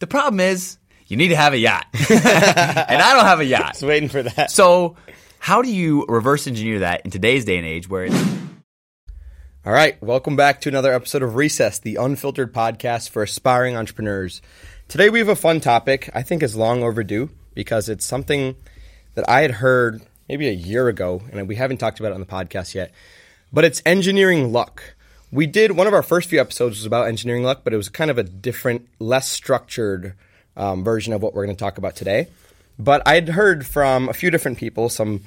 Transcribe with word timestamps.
The 0.00 0.06
problem 0.06 0.38
is 0.38 0.78
you 1.08 1.16
need 1.16 1.28
to 1.28 1.36
have 1.36 1.54
a 1.54 1.58
yacht, 1.58 1.86
and 1.92 3.02
I 3.02 3.14
don't 3.14 3.24
have 3.24 3.40
a 3.40 3.44
yacht. 3.44 3.72
Just 3.72 3.82
waiting 3.82 4.08
for 4.08 4.22
that. 4.22 4.48
So, 4.48 4.94
how 5.40 5.60
do 5.60 5.72
you 5.72 6.06
reverse 6.08 6.46
engineer 6.46 6.80
that 6.80 7.00
in 7.04 7.10
today's 7.10 7.44
day 7.44 7.56
and 7.56 7.66
age 7.66 7.88
where 7.88 8.04
it's 8.04 8.24
All 9.66 9.72
right, 9.72 10.00
welcome 10.00 10.36
back 10.36 10.60
to 10.60 10.68
another 10.68 10.92
episode 10.92 11.24
of 11.24 11.34
Recess, 11.34 11.80
the 11.80 11.96
unfiltered 11.96 12.54
podcast 12.54 13.10
for 13.10 13.24
aspiring 13.24 13.76
entrepreneurs. 13.76 14.40
Today 14.86 15.10
we 15.10 15.18
have 15.18 15.28
a 15.28 15.34
fun 15.34 15.58
topic 15.58 16.08
I 16.14 16.22
think 16.22 16.44
is 16.44 16.54
long 16.54 16.84
overdue 16.84 17.30
because 17.54 17.88
it's 17.88 18.06
something 18.06 18.54
that 19.14 19.28
I 19.28 19.40
had 19.40 19.50
heard 19.50 20.00
maybe 20.28 20.46
a 20.46 20.52
year 20.52 20.86
ago, 20.86 21.22
and 21.32 21.48
we 21.48 21.56
haven't 21.56 21.78
talked 21.78 21.98
about 21.98 22.12
it 22.12 22.14
on 22.14 22.20
the 22.20 22.26
podcast 22.26 22.72
yet. 22.72 22.92
But 23.52 23.64
it's 23.64 23.82
engineering 23.84 24.52
luck. 24.52 24.94
We 25.30 25.46
did 25.46 25.72
one 25.72 25.86
of 25.86 25.92
our 25.92 26.02
first 26.02 26.30
few 26.30 26.40
episodes 26.40 26.78
was 26.78 26.86
about 26.86 27.06
engineering 27.06 27.42
luck, 27.42 27.60
but 27.62 27.74
it 27.74 27.76
was 27.76 27.90
kind 27.90 28.10
of 28.10 28.16
a 28.16 28.22
different, 28.22 28.88
less 28.98 29.28
structured 29.28 30.14
um, 30.56 30.82
version 30.82 31.12
of 31.12 31.20
what 31.20 31.34
we're 31.34 31.44
going 31.44 31.56
to 31.56 31.62
talk 31.62 31.76
about 31.76 31.96
today. 31.96 32.28
But 32.78 33.06
I'd 33.06 33.28
heard 33.28 33.66
from 33.66 34.08
a 34.08 34.14
few 34.14 34.30
different 34.30 34.56
people, 34.56 34.88
some 34.88 35.24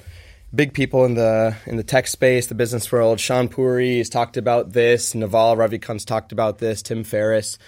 big 0.54 0.74
people 0.74 1.04
in 1.04 1.14
the 1.14 1.56
in 1.66 1.76
the 1.76 1.84
tech 1.84 2.08
space, 2.08 2.48
the 2.48 2.54
business 2.54 2.90
world. 2.90 3.18
Shaan 3.18 3.48
Puri 3.48 3.98
has 3.98 4.08
talked 4.08 4.36
about 4.36 4.72
this. 4.72 5.14
Naval 5.14 5.56
Ravikant's 5.56 6.04
talked 6.04 6.32
about 6.32 6.58
this. 6.58 6.82
Tim 6.82 7.04
Ferriss, 7.04 7.58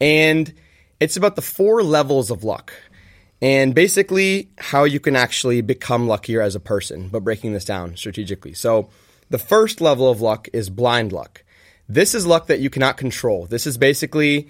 and 0.00 0.52
it's 1.00 1.16
about 1.16 1.36
the 1.36 1.42
four 1.42 1.82
levels 1.82 2.30
of 2.30 2.44
luck, 2.44 2.72
and 3.40 3.74
basically 3.74 4.50
how 4.58 4.84
you 4.84 5.00
can 5.00 5.16
actually 5.16 5.62
become 5.62 6.06
luckier 6.06 6.42
as 6.42 6.54
a 6.54 6.60
person. 6.60 7.08
But 7.08 7.24
breaking 7.24 7.54
this 7.54 7.64
down 7.64 7.96
strategically, 7.96 8.52
so 8.52 8.90
the 9.30 9.38
first 9.38 9.80
level 9.80 10.10
of 10.10 10.20
luck 10.20 10.48
is 10.52 10.68
blind 10.68 11.12
luck. 11.12 11.44
This 11.88 12.14
is 12.14 12.26
luck 12.26 12.48
that 12.48 12.60
you 12.60 12.70
cannot 12.70 12.96
control. 12.96 13.46
This 13.46 13.66
is 13.66 13.78
basically 13.78 14.48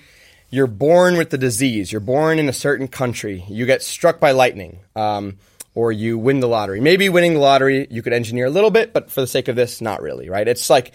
you're 0.51 0.67
born 0.67 1.17
with 1.17 1.31
the 1.31 1.39
disease. 1.39 1.93
You're 1.93 2.01
born 2.01 2.39
in 2.39 2.49
a 2.49 2.53
certain 2.53 2.89
country. 2.89 3.45
You 3.49 3.67
get 3.67 3.83
struck 3.83 4.19
by 4.19 4.33
lightning. 4.33 4.81
Um, 4.97 5.39
or 5.79 5.93
you 5.93 6.19
win 6.19 6.41
the 6.41 6.49
lottery. 6.49 6.81
Maybe 6.81 7.09
winning 7.09 7.35
the 7.35 7.39
lottery 7.39 7.87
you 7.89 8.03
could 8.03 8.13
engineer 8.13 8.47
a 8.47 8.51
little 8.51 8.73
bit, 8.73 8.93
but 8.93 9.13
for 9.13 9.21
the 9.21 9.29
sake 9.29 9.47
of 9.47 9.55
this, 9.55 9.81
not 9.81 10.03
really, 10.03 10.29
right? 10.29 10.49
It's 10.49 10.69
like 10.69 10.93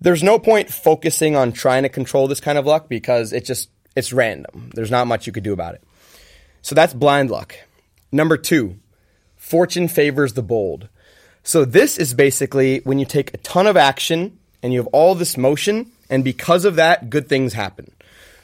there's 0.00 0.22
no 0.22 0.38
point 0.38 0.70
focusing 0.70 1.34
on 1.34 1.50
trying 1.50 1.82
to 1.82 1.88
control 1.88 2.28
this 2.28 2.38
kind 2.38 2.56
of 2.56 2.64
luck 2.64 2.88
because 2.88 3.32
it 3.32 3.44
just 3.44 3.68
it's 3.96 4.12
random. 4.12 4.70
There's 4.74 4.92
not 4.92 5.08
much 5.08 5.26
you 5.26 5.32
could 5.32 5.42
do 5.42 5.52
about 5.52 5.74
it. 5.74 5.82
So 6.62 6.76
that's 6.76 6.94
blind 6.94 7.32
luck. 7.32 7.56
Number 8.12 8.36
2, 8.36 8.76
fortune 9.36 9.88
favors 9.88 10.34
the 10.34 10.42
bold. 10.42 10.88
So 11.42 11.64
this 11.64 11.98
is 11.98 12.14
basically 12.14 12.78
when 12.84 13.00
you 13.00 13.06
take 13.06 13.34
a 13.34 13.38
ton 13.38 13.66
of 13.66 13.76
action 13.76 14.38
and 14.62 14.72
you 14.72 14.78
have 14.78 14.88
all 14.88 15.14
this 15.14 15.36
motion 15.36 15.90
and 16.10 16.24
because 16.24 16.64
of 16.64 16.76
that 16.76 17.10
good 17.10 17.28
things 17.28 17.52
happen. 17.52 17.90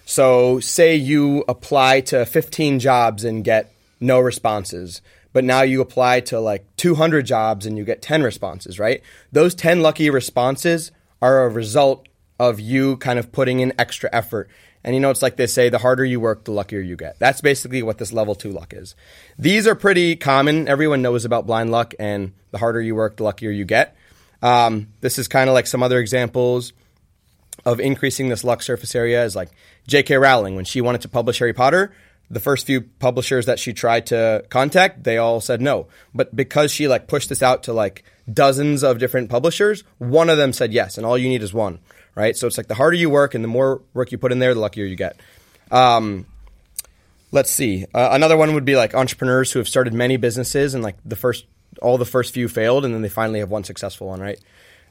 So 0.05 0.59
say 0.61 0.97
you 0.97 1.45
apply 1.49 2.01
to 2.03 2.25
15 2.25 2.79
jobs 2.79 3.25
and 3.25 3.45
get 3.45 3.73
no 4.01 4.21
responses 4.21 5.03
but 5.33 5.45
now 5.45 5.63
you 5.63 5.81
apply 5.81 6.21
to 6.21 6.41
like 6.41 6.65
200 6.77 7.27
jobs 7.27 7.67
and 7.67 7.77
you 7.77 7.85
get 7.85 8.03
10 8.03 8.23
responses, 8.23 8.79
right? 8.79 9.03
Those 9.33 9.55
10 9.55 9.83
lucky 9.83 10.11
responses 10.11 10.91
are 11.21 11.45
a 11.45 11.49
result 11.49 12.09
of 12.39 12.61
you 12.61 12.97
kind 12.97 13.19
of 13.19 13.33
putting 13.33 13.61
in 13.61 13.73
extra 13.79 14.09
effort. 14.13 14.49
And 14.85 14.95
you 14.95 15.01
know, 15.01 15.11
it's 15.11 15.23
like 15.23 15.37
they 15.37 15.47
say, 15.47 15.69
the 15.69 15.79
harder 15.79 16.05
you 16.05 16.21
work, 16.21 16.45
the 16.45 16.53
luckier 16.53 16.81
you 16.81 16.97
get. 16.97 17.19
That's 17.19 17.41
basically 17.41 17.83
what 17.83 17.99
this 17.99 18.13
level 18.13 18.35
two 18.35 18.53
luck 18.53 18.73
is. 18.73 18.95
These 19.39 19.67
are 19.67 19.75
pretty 19.75 20.17
common. 20.17 20.69
Everyone 20.69 21.03
knows 21.03 21.25
about 21.25 21.47
blind 21.47 21.73
luck, 21.73 21.95
and 21.99 22.33
the 22.53 22.59
harder 22.59 22.81
you 22.81 22.95
work, 22.95 23.17
the 23.17 23.25
luckier 23.25 23.51
you 23.51 23.65
get. 23.65 23.97
Um, 24.43 24.89
this 25.01 25.19
is 25.19 25.29
kind 25.29 25.49
of 25.49 25.55
like 25.55 25.67
some 25.67 25.83
other 25.83 25.99
examples 25.99 26.73
of 27.65 27.81
increasing 27.81 28.29
this 28.29 28.45
luck 28.45 28.63
surface 28.63 28.95
area 28.95 29.25
is 29.25 29.35
like 29.35 29.51
J.K. 29.87 30.17
Rowling 30.17 30.55
when 30.55 30.65
she 30.65 30.81
wanted 30.81 31.03
to 31.03 31.09
publish 31.09 31.39
Harry 31.41 31.53
Potter 31.53 31.93
the 32.31 32.41
first 32.41 32.67
few 32.67 32.83
publishers 32.83 33.47
that 33.47 33.59
she 33.59 33.73
tried 33.73 34.07
to 34.07 34.45
contact, 34.51 35.05
they 35.05 35.17
all 35.19 35.41
said 35.41 35.61
no. 35.61 35.87
But 36.15 36.35
because 36.35 36.71
she 36.71 36.89
like 36.89 37.07
pushed 37.07 37.29
this 37.29 37.43
out 37.43 37.65
to 37.65 37.73
like 37.73 38.05
dozens 38.31 38.83
of 38.83 38.99
different 38.99 39.31
publishers, 39.31 39.85
one 39.99 40.29
of 40.29 40.37
them 40.37 40.53
said 40.53 40.73
yes, 40.73 40.99
and 40.99 41.07
all 41.07 41.17
you 41.17 41.29
need 41.29 41.43
is 41.43 41.55
one, 41.55 41.79
right? 42.15 42.37
So 42.37 42.47
it's 42.47 42.59
like 42.59 42.69
the 42.69 42.75
harder 42.75 42.97
you 42.97 43.09
work 43.09 43.35
and 43.35 43.43
the 43.43 43.49
more 43.49 43.83
work 43.95 44.13
you 44.13 44.19
put 44.19 44.33
in 44.33 44.39
there, 44.39 44.55
the 44.55 44.61
luckier 44.61 44.85
you 44.85 44.97
get. 44.97 45.19
Um, 45.71 46.27
let's 47.33 47.51
see. 47.51 47.87
Uh, 47.95 48.11
another 48.13 48.37
one 48.37 48.55
would 48.55 48.67
be 48.67 48.77
like 48.77 48.95
entrepreneurs 48.95 49.51
who 49.53 49.59
have 49.59 49.69
started 49.69 49.95
many 49.95 50.19
businesses 50.19 50.75
and 50.75 50.83
like 50.83 50.97
the 51.05 51.17
first, 51.17 51.47
all 51.81 51.99
the 51.99 52.05
first 52.05 52.35
few 52.35 52.49
failed, 52.49 52.85
and 52.85 52.95
then 52.95 53.03
they 53.03 53.09
finally 53.09 53.41
have 53.41 53.51
one 53.51 53.65
successful 53.65 54.09
one, 54.09 54.21
right? 54.21 54.41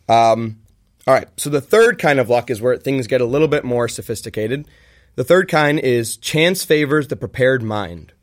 Um, 0.09 0.59
all 1.07 1.13
right. 1.13 1.27
So 1.37 1.49
the 1.49 1.61
third 1.61 1.99
kind 1.99 2.19
of 2.19 2.29
luck 2.29 2.49
is 2.49 2.61
where 2.61 2.77
things 2.77 3.07
get 3.07 3.21
a 3.21 3.25
little 3.25 3.47
bit 3.47 3.63
more 3.63 3.87
sophisticated. 3.87 4.67
The 5.15 5.23
third 5.23 5.47
kind 5.47 5.79
is 5.79 6.17
chance 6.17 6.63
favors 6.63 7.07
the 7.07 7.15
prepared 7.15 7.63
mind. 7.63 8.13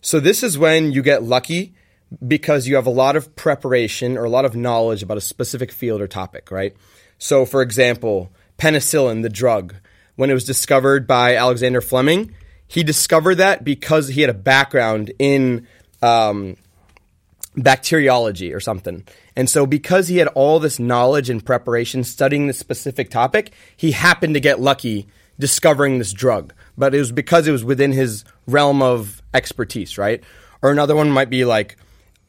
So 0.00 0.18
this 0.18 0.42
is 0.42 0.58
when 0.58 0.92
you 0.92 1.02
get 1.02 1.22
lucky 1.22 1.74
because 2.26 2.66
you 2.66 2.74
have 2.74 2.86
a 2.86 2.90
lot 2.90 3.16
of 3.16 3.34
preparation 3.36 4.18
or 4.18 4.24
a 4.24 4.30
lot 4.30 4.44
of 4.44 4.56
knowledge 4.56 5.02
about 5.02 5.16
a 5.16 5.22
specific 5.22 5.72
field 5.72 6.00
or 6.00 6.08
topic, 6.08 6.50
right? 6.50 6.76
So 7.18 7.46
for 7.46 7.62
example, 7.62 8.32
penicillin, 8.58 9.22
the 9.22 9.28
drug, 9.28 9.76
when 10.16 10.28
it 10.28 10.34
was 10.34 10.44
discovered 10.44 11.06
by 11.06 11.36
Alexander 11.36 11.80
Fleming, 11.80 12.34
he 12.66 12.82
discovered 12.82 13.36
that 13.36 13.64
because 13.64 14.08
he 14.08 14.20
had 14.20 14.30
a 14.30 14.34
background 14.34 15.12
in 15.18 15.66
um, 16.02 16.56
bacteriology 17.56 18.52
or 18.52 18.60
something. 18.60 19.04
And 19.36 19.48
so, 19.48 19.66
because 19.66 20.08
he 20.08 20.18
had 20.18 20.28
all 20.28 20.58
this 20.58 20.78
knowledge 20.78 21.30
and 21.30 21.44
preparation 21.44 22.04
studying 22.04 22.46
this 22.46 22.58
specific 22.58 23.10
topic, 23.10 23.52
he 23.76 23.92
happened 23.92 24.34
to 24.34 24.40
get 24.40 24.60
lucky 24.60 25.06
discovering 25.38 25.98
this 25.98 26.12
drug, 26.12 26.52
but 26.76 26.94
it 26.94 26.98
was 26.98 27.12
because 27.12 27.48
it 27.48 27.52
was 27.52 27.64
within 27.64 27.92
his 27.92 28.24
realm 28.46 28.82
of 28.82 29.22
expertise, 29.34 29.98
right? 29.98 30.22
Or 30.60 30.70
another 30.70 30.94
one 30.94 31.10
might 31.10 31.30
be 31.30 31.44
like 31.44 31.76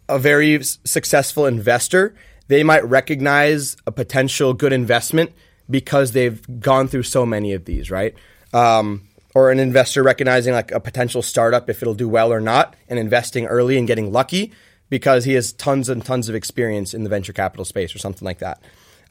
a 0.10 0.18
very 0.18 0.62
successful 0.64 1.46
investor. 1.46 2.16
They 2.48 2.64
might 2.64 2.86
recognize 2.86 3.78
a 3.86 3.92
potential 3.92 4.54
good 4.54 4.74
investment 4.74 5.32
because 5.70 6.12
they've 6.12 6.42
gone 6.60 6.88
through 6.88 7.04
so 7.04 7.26
many 7.26 7.54
of 7.54 7.66
these, 7.66 7.90
right? 7.92 8.16
Um, 8.54 9.08
or 9.36 9.52
an 9.52 9.60
investor 9.60 10.04
recognizing 10.04 10.54
like 10.54 10.72
a 10.72 10.80
potential 10.80 11.22
startup 11.22 11.70
if 11.70 11.82
it'll 11.82 11.94
do 11.94 12.10
well 12.10 12.32
or 12.32 12.40
not 12.40 12.76
and 12.88 13.00
investing 13.00 13.46
early 13.46 13.78
and 13.78 13.88
getting 13.88 14.12
lucky 14.12 14.52
because 14.94 15.26
he 15.26 15.34
has 15.34 15.52
tons 15.54 15.90
and 15.90 16.06
tons 16.06 16.30
of 16.30 16.36
experience 16.36 16.94
in 16.94 17.04
the 17.04 17.10
venture 17.10 17.34
capital 17.34 17.66
space 17.66 17.96
or 17.96 17.98
something 17.98 18.24
like 18.24 18.38
that. 18.38 18.62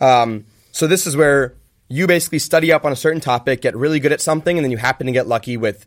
Um, 0.01 0.45
so 0.71 0.87
this 0.87 1.09
is 1.09 1.17
where 1.17 1.55
you 1.89 2.07
basically 2.07 2.39
study 2.39 2.73
up 2.73 2.85
on 2.85 2.93
a 2.93 2.97
certain 2.97 3.21
topic, 3.21 3.63
get 3.63 3.75
really 3.75 3.99
good 3.99 4.13
at 4.13 4.21
something, 4.21 4.57
and 4.57 4.65
then 4.65 4.71
you 4.71 4.77
happen 4.77 5.09
to 5.09 5.13
get 5.13 5.27
lucky 5.27 5.57
with 5.57 5.85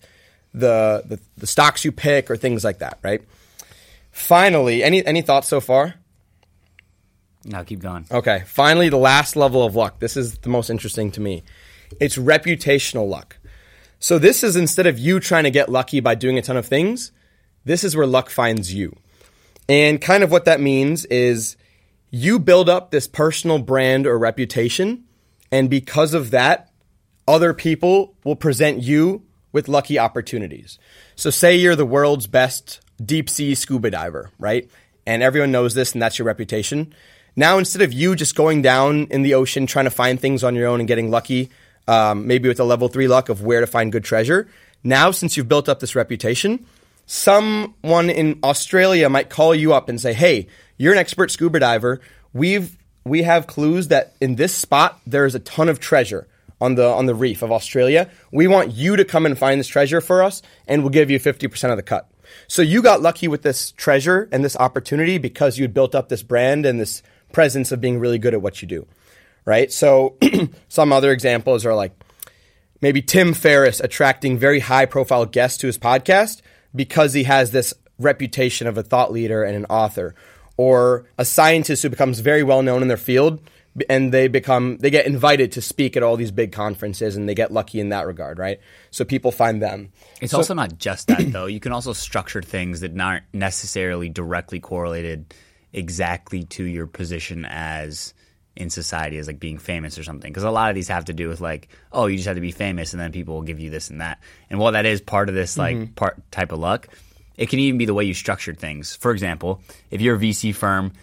the, 0.53 1.01
the, 1.05 1.17
the 1.37 1.47
stocks 1.47 1.85
you 1.85 1.93
pick 1.93 2.29
or 2.29 2.35
things 2.35 2.65
like 2.65 2.79
that, 2.79 2.99
right? 3.03 3.21
Finally, 4.11 4.83
any 4.83 5.05
any 5.05 5.21
thoughts 5.21 5.47
so 5.47 5.61
far? 5.61 5.95
No, 7.45 7.63
keep 7.63 7.79
going. 7.79 8.05
Okay. 8.11 8.43
Finally, 8.45 8.89
the 8.89 8.97
last 8.97 9.37
level 9.37 9.63
of 9.63 9.75
luck. 9.75 9.99
This 9.99 10.17
is 10.17 10.39
the 10.39 10.49
most 10.49 10.69
interesting 10.69 11.09
to 11.11 11.21
me. 11.21 11.43
It's 12.01 12.17
reputational 12.17 13.07
luck. 13.07 13.37
So 13.99 14.19
this 14.19 14.43
is 14.43 14.57
instead 14.57 14.87
of 14.87 14.99
you 14.99 15.21
trying 15.21 15.45
to 15.45 15.51
get 15.51 15.69
lucky 15.69 16.01
by 16.01 16.15
doing 16.15 16.37
a 16.37 16.41
ton 16.41 16.57
of 16.57 16.65
things, 16.65 17.13
this 17.63 17.85
is 17.85 17.95
where 17.95 18.05
luck 18.05 18.29
finds 18.29 18.73
you. 18.73 18.97
And 19.67 20.01
kind 20.01 20.23
of 20.23 20.31
what 20.31 20.45
that 20.45 20.61
means 20.61 21.05
is 21.05 21.57
you 22.11 22.39
build 22.39 22.69
up 22.69 22.91
this 22.91 23.07
personal 23.07 23.59
brand 23.59 24.05
or 24.05 24.17
reputation 24.17 25.05
and 25.51 25.69
because 25.69 26.13
of 26.13 26.31
that, 26.31 26.69
other 27.27 27.53
people 27.53 28.15
will 28.23 28.35
present 28.35 28.81
you 28.81 29.23
with 29.51 29.67
lucky 29.67 29.97
opportunities. 29.97 30.77
So, 31.15 31.29
say 31.29 31.55
you're 31.55 31.75
the 31.75 31.85
world's 31.85 32.27
best 32.27 32.81
deep 33.03 33.29
sea 33.29 33.55
scuba 33.55 33.89
diver, 33.89 34.31
right? 34.37 34.69
And 35.05 35.23
everyone 35.23 35.51
knows 35.51 35.73
this, 35.73 35.93
and 35.93 36.01
that's 36.01 36.19
your 36.19 36.25
reputation. 36.25 36.93
Now, 37.35 37.57
instead 37.57 37.81
of 37.81 37.93
you 37.93 38.15
just 38.15 38.35
going 38.35 38.61
down 38.61 39.07
in 39.11 39.21
the 39.21 39.33
ocean 39.33 39.65
trying 39.65 39.85
to 39.85 39.91
find 39.91 40.19
things 40.19 40.43
on 40.43 40.55
your 40.55 40.67
own 40.67 40.79
and 40.79 40.87
getting 40.87 41.09
lucky, 41.09 41.51
um, 41.87 42.27
maybe 42.27 42.49
with 42.49 42.59
a 42.59 42.63
level 42.63 42.87
three 42.87 43.07
luck 43.07 43.29
of 43.29 43.41
where 43.41 43.61
to 43.61 43.67
find 43.67 43.91
good 43.91 44.03
treasure, 44.03 44.47
now 44.83 45.11
since 45.11 45.37
you've 45.37 45.49
built 45.49 45.69
up 45.69 45.79
this 45.79 45.95
reputation, 45.95 46.65
someone 47.05 48.09
in 48.09 48.39
Australia 48.43 49.09
might 49.09 49.29
call 49.29 49.53
you 49.53 49.73
up 49.73 49.89
and 49.89 49.99
say, 49.99 50.13
Hey, 50.13 50.47
you're 50.77 50.93
an 50.93 50.99
expert 50.99 51.31
scuba 51.31 51.59
diver. 51.59 52.01
We've 52.33 52.77
we 53.03 53.23
have 53.23 53.47
clues 53.47 53.89
that 53.89 54.15
in 54.19 54.35
this 54.35 54.53
spot 54.53 54.99
there 55.05 55.25
is 55.25 55.35
a 55.35 55.39
ton 55.39 55.69
of 55.69 55.79
treasure 55.79 56.27
on 56.59 56.75
the 56.75 56.87
on 56.87 57.05
the 57.05 57.15
reef 57.15 57.41
of 57.41 57.51
Australia. 57.51 58.09
We 58.31 58.47
want 58.47 58.73
you 58.73 58.95
to 58.95 59.05
come 59.05 59.25
and 59.25 59.37
find 59.37 59.59
this 59.59 59.67
treasure 59.67 60.01
for 60.01 60.23
us, 60.23 60.41
and 60.67 60.81
we'll 60.81 60.89
give 60.89 61.11
you 61.11 61.19
fifty 61.19 61.47
percent 61.47 61.71
of 61.71 61.77
the 61.77 61.83
cut. 61.83 62.09
So 62.47 62.61
you 62.61 62.81
got 62.81 63.01
lucky 63.01 63.27
with 63.27 63.43
this 63.43 63.71
treasure 63.71 64.27
and 64.31 64.43
this 64.43 64.57
opportunity 64.57 65.17
because 65.17 65.57
you'd 65.57 65.73
built 65.73 65.95
up 65.95 66.09
this 66.09 66.23
brand 66.23 66.65
and 66.65 66.79
this 66.79 67.03
presence 67.31 67.71
of 67.71 67.79
being 67.79 67.99
really 67.99 68.17
good 68.17 68.33
at 68.33 68.41
what 68.41 68.61
you 68.61 68.67
do, 68.67 68.87
right? 69.45 69.71
So 69.71 70.17
some 70.67 70.91
other 70.91 71.11
examples 71.11 71.65
are 71.65 71.75
like 71.75 71.93
maybe 72.81 73.01
Tim 73.01 73.33
Ferriss 73.33 73.79
attracting 73.79 74.37
very 74.37 74.59
high 74.59 74.85
profile 74.85 75.25
guests 75.25 75.59
to 75.59 75.67
his 75.67 75.77
podcast 75.77 76.41
because 76.75 77.13
he 77.13 77.23
has 77.23 77.51
this 77.51 77.73
reputation 77.97 78.67
of 78.67 78.77
a 78.77 78.83
thought 78.83 79.11
leader 79.11 79.43
and 79.43 79.55
an 79.55 79.65
author 79.65 80.15
or 80.57 81.05
a 81.17 81.25
scientist 81.25 81.83
who 81.83 81.89
becomes 81.89 82.19
very 82.19 82.43
well 82.43 82.61
known 82.61 82.81
in 82.81 82.87
their 82.87 82.97
field 82.97 83.41
And 83.89 84.13
they 84.13 84.29
become 84.29 84.77
they 84.77 84.89
get 84.89 85.05
invited 85.05 85.51
to 85.53 85.61
speak 85.61 85.97
at 85.97 86.03
all 86.03 86.15
these 86.15 86.31
big 86.31 86.53
conferences, 86.53 87.17
and 87.17 87.27
they 87.27 87.35
get 87.35 87.51
lucky 87.51 87.81
in 87.81 87.89
that 87.89 88.07
regard, 88.07 88.39
right? 88.39 88.61
So 88.89 89.03
people 89.03 89.33
find 89.33 89.61
them. 89.61 89.91
It's 90.21 90.33
also 90.33 90.53
not 90.53 90.77
just 90.77 91.07
that 91.09 91.19
though. 91.33 91.45
You 91.45 91.59
can 91.59 91.73
also 91.73 91.91
structure 91.91 92.41
things 92.41 92.79
that 92.79 92.97
aren't 92.97 93.25
necessarily 93.33 94.07
directly 94.07 94.61
correlated 94.61 95.33
exactly 95.73 96.43
to 96.43 96.63
your 96.63 96.87
position 96.87 97.43
as 97.43 98.13
in 98.55 98.69
society 98.69 99.17
as 99.17 99.27
like 99.27 99.39
being 99.39 99.57
famous 99.57 99.97
or 99.97 100.03
something. 100.03 100.31
Because 100.31 100.43
a 100.43 100.51
lot 100.51 100.69
of 100.69 100.75
these 100.75 100.87
have 100.87 101.05
to 101.05 101.13
do 101.13 101.27
with 101.27 101.41
like, 101.41 101.69
oh, 101.91 102.05
you 102.07 102.17
just 102.17 102.27
have 102.27 102.37
to 102.37 102.41
be 102.41 102.51
famous, 102.51 102.93
and 102.93 103.01
then 103.01 103.11
people 103.11 103.35
will 103.35 103.41
give 103.41 103.59
you 103.59 103.69
this 103.69 103.89
and 103.89 104.01
that. 104.01 104.19
And 104.49 104.59
while 104.59 104.71
that 104.73 104.85
is 104.85 105.01
part 105.01 105.29
of 105.29 105.35
this 105.35 105.57
like 105.57 105.75
mm-hmm. 105.75 105.93
part 105.93 106.19
type 106.31 106.51
of 106.51 106.59
luck, 106.59 106.87
it 107.35 107.49
can 107.49 107.59
even 107.59 107.77
be 107.77 107.85
the 107.85 107.93
way 107.93 108.05
you 108.05 108.13
structured 108.13 108.59
things. 108.59 108.95
For 108.95 109.11
example, 109.11 109.61
if 109.91 110.01
you're 110.01 110.15
a 110.15 110.19
VC 110.19 110.55
firm, 110.55 110.93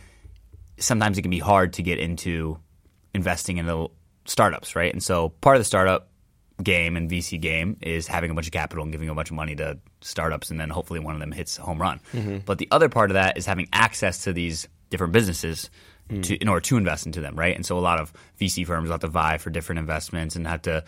sometimes 0.79 1.19
it 1.19 1.23
can 1.23 1.31
be 1.31 1.39
hard 1.39 1.75
to 1.75 1.83
get 1.83 1.99
into 1.99 2.59
investing 3.15 3.59
in 3.59 3.67
the 3.67 3.89
startups, 4.25 4.75
right? 4.75 4.93
And 4.93 5.03
so 5.03 5.29
part 5.29 5.57
of 5.57 5.61
the 5.61 5.65
startup 5.65 6.09
game 6.63 6.97
and 6.97 7.11
VC 7.11 7.41
game 7.41 7.77
is 7.81 8.07
having 8.07 8.31
a 8.31 8.35
bunch 8.35 8.47
of 8.47 8.53
capital 8.53 8.83
and 8.83 8.93
giving 8.93 9.09
a 9.09 9.15
bunch 9.15 9.31
of 9.31 9.37
money 9.37 9.55
to 9.57 9.79
startups, 10.01 10.51
and 10.51 10.59
then 10.59 10.71
hopefully 10.71 11.01
one 11.01 11.15
of 11.15 11.21
them 11.21 11.33
hits 11.33 11.59
a 11.59 11.63
home 11.63 11.81
run. 11.81 12.01
Mm-hmm. 12.13 12.39
But 12.45 12.59
the 12.59 12.69
other 12.71 12.89
part 12.89 13.11
of 13.11 13.15
that 13.15 13.37
is 13.37 13.47
having 13.47 13.69
access 13.73 14.25
to 14.25 14.33
these 14.33 14.69
different 14.91 15.13
businesses 15.13 15.71
to, 16.21 16.35
hmm. 16.35 16.43
in 16.43 16.49
order 16.49 16.61
to 16.61 16.77
invest 16.77 17.07
into 17.07 17.21
them, 17.21 17.35
right? 17.37 17.55
And 17.55 17.65
so 17.65 17.79
a 17.79 17.81
lot 17.81 18.01
of 18.01 18.13
VC 18.41 18.67
firms 18.67 18.91
have 18.91 19.01
to 19.01 19.09
vie 19.09 19.39
for 19.39 19.51
different 19.51 19.79
investments 19.79 20.37
and 20.37 20.47
have 20.47 20.63
to 20.63 20.85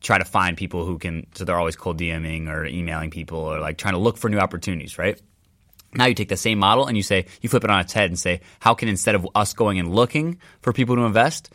try 0.00 0.18
to 0.18 0.24
find 0.24 0.56
people 0.56 0.84
who 0.84 0.98
can. 0.98 1.26
So 1.34 1.44
they're 1.44 1.58
always 1.58 1.76
cold 1.76 1.98
DMing 1.98 2.48
or 2.48 2.66
emailing 2.66 3.10
people 3.10 3.38
or 3.38 3.60
like 3.60 3.78
trying 3.78 3.94
to 3.94 4.00
look 4.00 4.18
for 4.18 4.28
new 4.28 4.38
opportunities, 4.38 4.98
right? 4.98 5.20
Now 5.94 6.06
you 6.06 6.14
take 6.14 6.28
the 6.28 6.36
same 6.36 6.58
model 6.58 6.86
and 6.86 6.96
you 6.96 7.02
say 7.02 7.26
you 7.40 7.48
flip 7.48 7.64
it 7.64 7.70
on 7.70 7.80
its 7.80 7.92
head 7.92 8.10
and 8.10 8.18
say, 8.18 8.40
how 8.60 8.74
can 8.74 8.88
instead 8.88 9.14
of 9.14 9.26
us 9.34 9.54
going 9.54 9.78
and 9.78 9.94
looking 9.94 10.38
for 10.60 10.72
people 10.72 10.96
to 10.96 11.02
invest, 11.02 11.50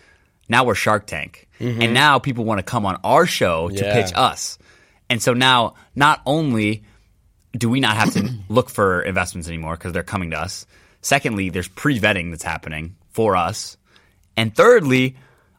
now 0.50 0.64
we're 0.64 0.76
Shark 0.76 1.06
Tank, 1.06 1.48
mm-hmm. 1.60 1.82
and 1.82 1.94
now 1.94 2.20
people 2.20 2.44
want 2.44 2.60
to 2.60 2.64
come 2.64 2.86
on 2.86 3.00
our 3.04 3.26
show 3.26 3.70
to 3.70 3.76
Yeah. 3.76 3.94
pitch 3.94 4.12
us, 4.16 4.58
and 5.10 5.22
so 5.22 5.34
now 5.34 5.76
not 5.96 6.22
only 6.26 6.84
do 7.54 7.70
we 7.70 7.80
not 7.80 7.96
have 7.96 8.14
to 8.14 8.34
look 8.50 8.70
for 8.70 9.02
investments 9.02 9.48
anymore 9.48 9.76
because 9.76 9.94
they're 9.94 10.04
coming 10.04 10.32
to 10.32 10.40
us. 10.40 10.66
Secondly, 11.02 11.50
there's 11.50 11.68
pre-vetting 11.68 12.30
that's 12.32 12.44
happening 12.44 12.96
for 13.10 13.36
us, 13.36 13.78
and 14.38 14.56
thirdly, 14.56 15.18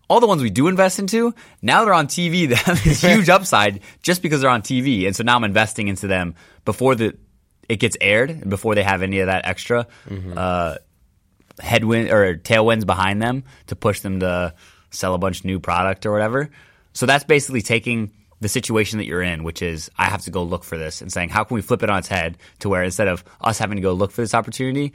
all 0.08 0.20
the 0.20 0.26
ones 0.26 0.42
we 0.42 0.50
do 0.50 0.68
invest 0.68 0.98
into 0.98 1.34
now 1.62 1.84
they're 1.84 1.94
on 1.94 2.06
TV. 2.06 2.48
They 2.48 2.54
have 2.54 2.82
this 2.84 3.00
huge 3.00 3.28
upside 3.28 3.80
just 4.02 4.22
because 4.22 4.40
they're 4.40 4.50
on 4.50 4.62
TV, 4.62 5.06
and 5.06 5.16
so 5.16 5.22
now 5.22 5.36
I'm 5.36 5.44
investing 5.44 5.88
into 5.88 6.06
them 6.06 6.34
before 6.64 6.94
the 6.94 7.16
it 7.68 7.76
gets 7.76 7.96
aired 8.00 8.30
and 8.30 8.50
before 8.50 8.74
they 8.74 8.82
have 8.82 9.02
any 9.02 9.20
of 9.20 9.26
that 9.28 9.46
extra 9.46 9.86
uh, 10.36 10.76
headwind 11.60 12.10
or 12.10 12.36
tailwinds 12.36 12.84
behind 12.84 13.22
them 13.22 13.44
to 13.68 13.76
push 13.76 14.00
them 14.00 14.20
to 14.20 14.52
sell 14.90 15.14
a 15.14 15.18
bunch 15.18 15.40
of 15.40 15.44
new 15.46 15.58
product 15.58 16.04
or 16.04 16.12
whatever. 16.12 16.50
So 16.92 17.06
that's 17.06 17.24
basically 17.24 17.62
taking 17.62 18.10
the 18.40 18.48
situation 18.48 18.98
that 18.98 19.06
you're 19.06 19.22
in, 19.22 19.44
which 19.44 19.62
is 19.62 19.90
I 19.96 20.06
have 20.06 20.22
to 20.22 20.30
go 20.30 20.42
look 20.42 20.64
for 20.64 20.76
this 20.76 21.00
and 21.00 21.10
saying, 21.10 21.30
how 21.30 21.44
can 21.44 21.54
we 21.54 21.62
flip 21.62 21.82
it 21.82 21.88
on 21.88 21.98
its 22.00 22.08
head 22.08 22.36
to 22.58 22.68
where 22.68 22.82
instead 22.82 23.08
of 23.08 23.24
us 23.40 23.58
having 23.58 23.76
to 23.76 23.82
go 23.82 23.92
look 23.92 24.10
for 24.10 24.20
this 24.20 24.34
opportunity, 24.34 24.92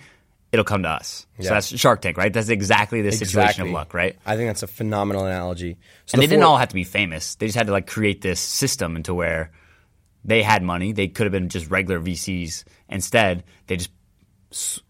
it'll 0.51 0.65
come 0.65 0.83
to 0.83 0.89
us. 0.89 1.25
So 1.39 1.49
that's 1.49 1.77
Shark 1.77 2.01
Tank, 2.01 2.17
right? 2.17 2.31
That's 2.31 2.49
exactly 2.49 3.01
the 3.01 3.11
situation 3.11 3.63
of 3.63 3.69
luck, 3.69 3.93
right? 3.93 4.17
I 4.25 4.35
think 4.35 4.49
that's 4.49 4.63
a 4.63 4.67
phenomenal 4.67 5.25
analogy. 5.25 5.77
So 6.05 6.15
and 6.15 6.21
the 6.21 6.27
they 6.27 6.31
didn't 6.31 6.43
all 6.43 6.57
have 6.57 6.69
to 6.69 6.75
be 6.75 6.83
famous. 6.83 7.35
They 7.35 7.47
just 7.47 7.57
had 7.57 7.67
to 7.67 7.73
like 7.73 7.87
create 7.87 8.21
this 8.21 8.39
system 8.39 8.95
into 8.95 9.13
where 9.13 9.51
they 10.23 10.43
had 10.43 10.63
money. 10.63 10.93
They 10.93 11.07
could 11.07 11.25
have 11.25 11.31
been 11.31 11.49
just 11.49 11.69
regular 11.69 11.99
VCs. 11.99 12.63
Instead, 12.89 13.43
they 13.67 13.77
just 13.77 13.91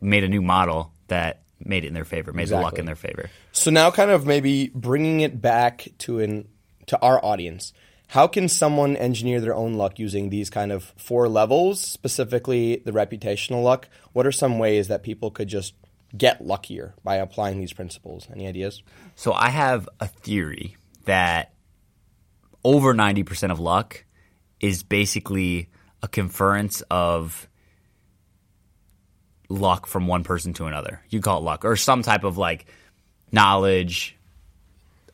made 0.02 0.24
a 0.24 0.30
new 0.30 0.42
model 0.42 0.92
that 1.08 1.44
made 1.60 1.84
it 1.84 1.88
in 1.88 1.94
their 1.94 2.06
favor, 2.06 2.34
made 2.34 2.48
the 2.50 2.60
luck 2.60 2.78
in 2.78 2.86
their 2.86 2.96
favor. 2.96 3.30
So 3.52 3.72
now, 3.72 3.90
kind 3.92 4.12
of 4.12 4.26
maybe 4.26 4.72
bringing 4.74 5.22
it 5.22 5.42
back 5.42 5.88
to 6.00 6.20
an 6.20 6.48
to 6.88 7.00
our 7.02 7.24
audience. 7.24 7.74
How 8.08 8.28
can 8.28 8.48
someone 8.48 8.96
engineer 8.96 9.42
their 9.42 9.54
own 9.56 9.74
luck 9.74 10.00
using 10.00 10.30
these 10.30 10.50
kind 10.50 10.72
of 10.72 10.94
four 10.96 11.28
levels, 11.28 11.82
specifically 11.82 12.82
the 12.86 12.94
reputational 12.94 13.64
luck? 13.64 13.90
What 14.14 14.26
are 14.26 14.32
some 14.32 14.60
ways 14.60 14.88
that 14.88 15.04
people 15.04 15.30
could 15.30 15.50
just 15.50 15.74
get 16.18 16.46
luckier 16.46 16.96
by 17.04 17.18
applying 17.18 17.60
these 17.60 17.74
principles? 17.74 18.28
Any 18.32 18.48
ideas? 18.48 18.82
So 19.16 19.34
I 19.34 19.50
have 19.50 19.90
a 20.00 20.08
theory 20.08 20.78
that 21.04 21.54
over 22.64 22.94
90% 22.94 23.52
of 23.52 23.60
luck 23.60 24.06
is 24.60 24.84
basically 24.84 25.70
a 26.02 26.08
conference 26.08 26.82
of 26.90 27.48
luck 29.50 29.86
from 29.86 30.08
one 30.08 30.24
person 30.24 30.54
to 30.54 30.66
another. 30.66 31.02
You 31.10 31.22
call 31.22 31.40
it 31.40 31.44
luck 31.44 31.66
or 31.66 31.76
some 31.76 32.04
type 32.04 32.24
of 32.24 32.38
like 32.38 32.66
knowledge, 33.32 34.17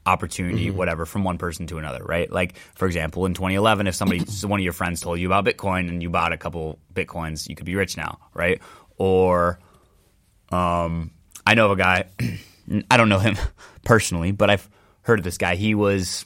opportunity, 0.05 0.69
whatever, 0.69 1.05
from 1.05 1.23
one 1.23 1.37
person 1.37 1.67
to 1.67 1.77
another, 1.77 2.03
right? 2.03 2.31
Like, 2.31 2.55
for 2.75 2.85
example, 2.85 3.25
in 3.25 3.33
2011, 3.33 3.87
if 3.87 3.95
somebody, 3.95 4.19
one 4.43 4.59
of 4.59 4.63
your 4.63 4.73
friends 4.73 5.01
told 5.01 5.19
you 5.19 5.27
about 5.27 5.45
Bitcoin 5.45 5.89
and 5.89 6.01
you 6.01 6.09
bought 6.09 6.33
a 6.33 6.37
couple 6.37 6.79
Bitcoins, 6.93 7.47
you 7.47 7.55
could 7.55 7.65
be 7.65 7.75
rich 7.75 7.97
now, 7.97 8.19
right? 8.33 8.61
Or, 8.97 9.59
um, 10.49 11.11
I 11.45 11.55
know 11.55 11.65
of 11.65 11.71
a 11.71 11.75
guy, 11.81 12.05
I 12.91 12.97
don't 12.97 13.09
know 13.09 13.19
him 13.19 13.37
personally, 13.85 14.31
but 14.31 14.49
I've 14.49 14.69
heard 15.01 15.19
of 15.19 15.25
this 15.25 15.37
guy. 15.37 15.55
He 15.55 15.75
was, 15.75 16.25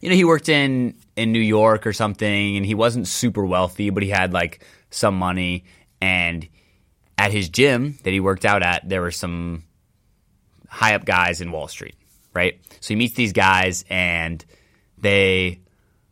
you 0.00 0.08
know, 0.08 0.14
he 0.14 0.24
worked 0.24 0.48
in 0.48 0.94
in 1.16 1.32
New 1.32 1.40
York 1.40 1.86
or 1.86 1.92
something, 1.92 2.56
and 2.56 2.64
he 2.64 2.74
wasn't 2.74 3.08
super 3.08 3.44
wealthy, 3.44 3.90
but 3.90 4.02
he 4.02 4.08
had 4.08 4.32
like 4.32 4.64
some 4.90 5.18
money. 5.18 5.64
And 6.00 6.46
at 7.16 7.32
his 7.32 7.48
gym 7.48 7.98
that 8.04 8.10
he 8.10 8.20
worked 8.20 8.44
out 8.44 8.62
at, 8.62 8.88
there 8.88 9.00
were 9.00 9.10
some 9.10 9.64
high 10.68 10.94
up 10.94 11.04
guys 11.04 11.40
in 11.40 11.50
Wall 11.50 11.66
Street, 11.68 11.96
right? 12.38 12.60
So 12.80 12.90
he 12.90 12.96
meets 12.96 13.14
these 13.14 13.32
guys, 13.32 13.84
and 13.90 14.44
they 14.96 15.60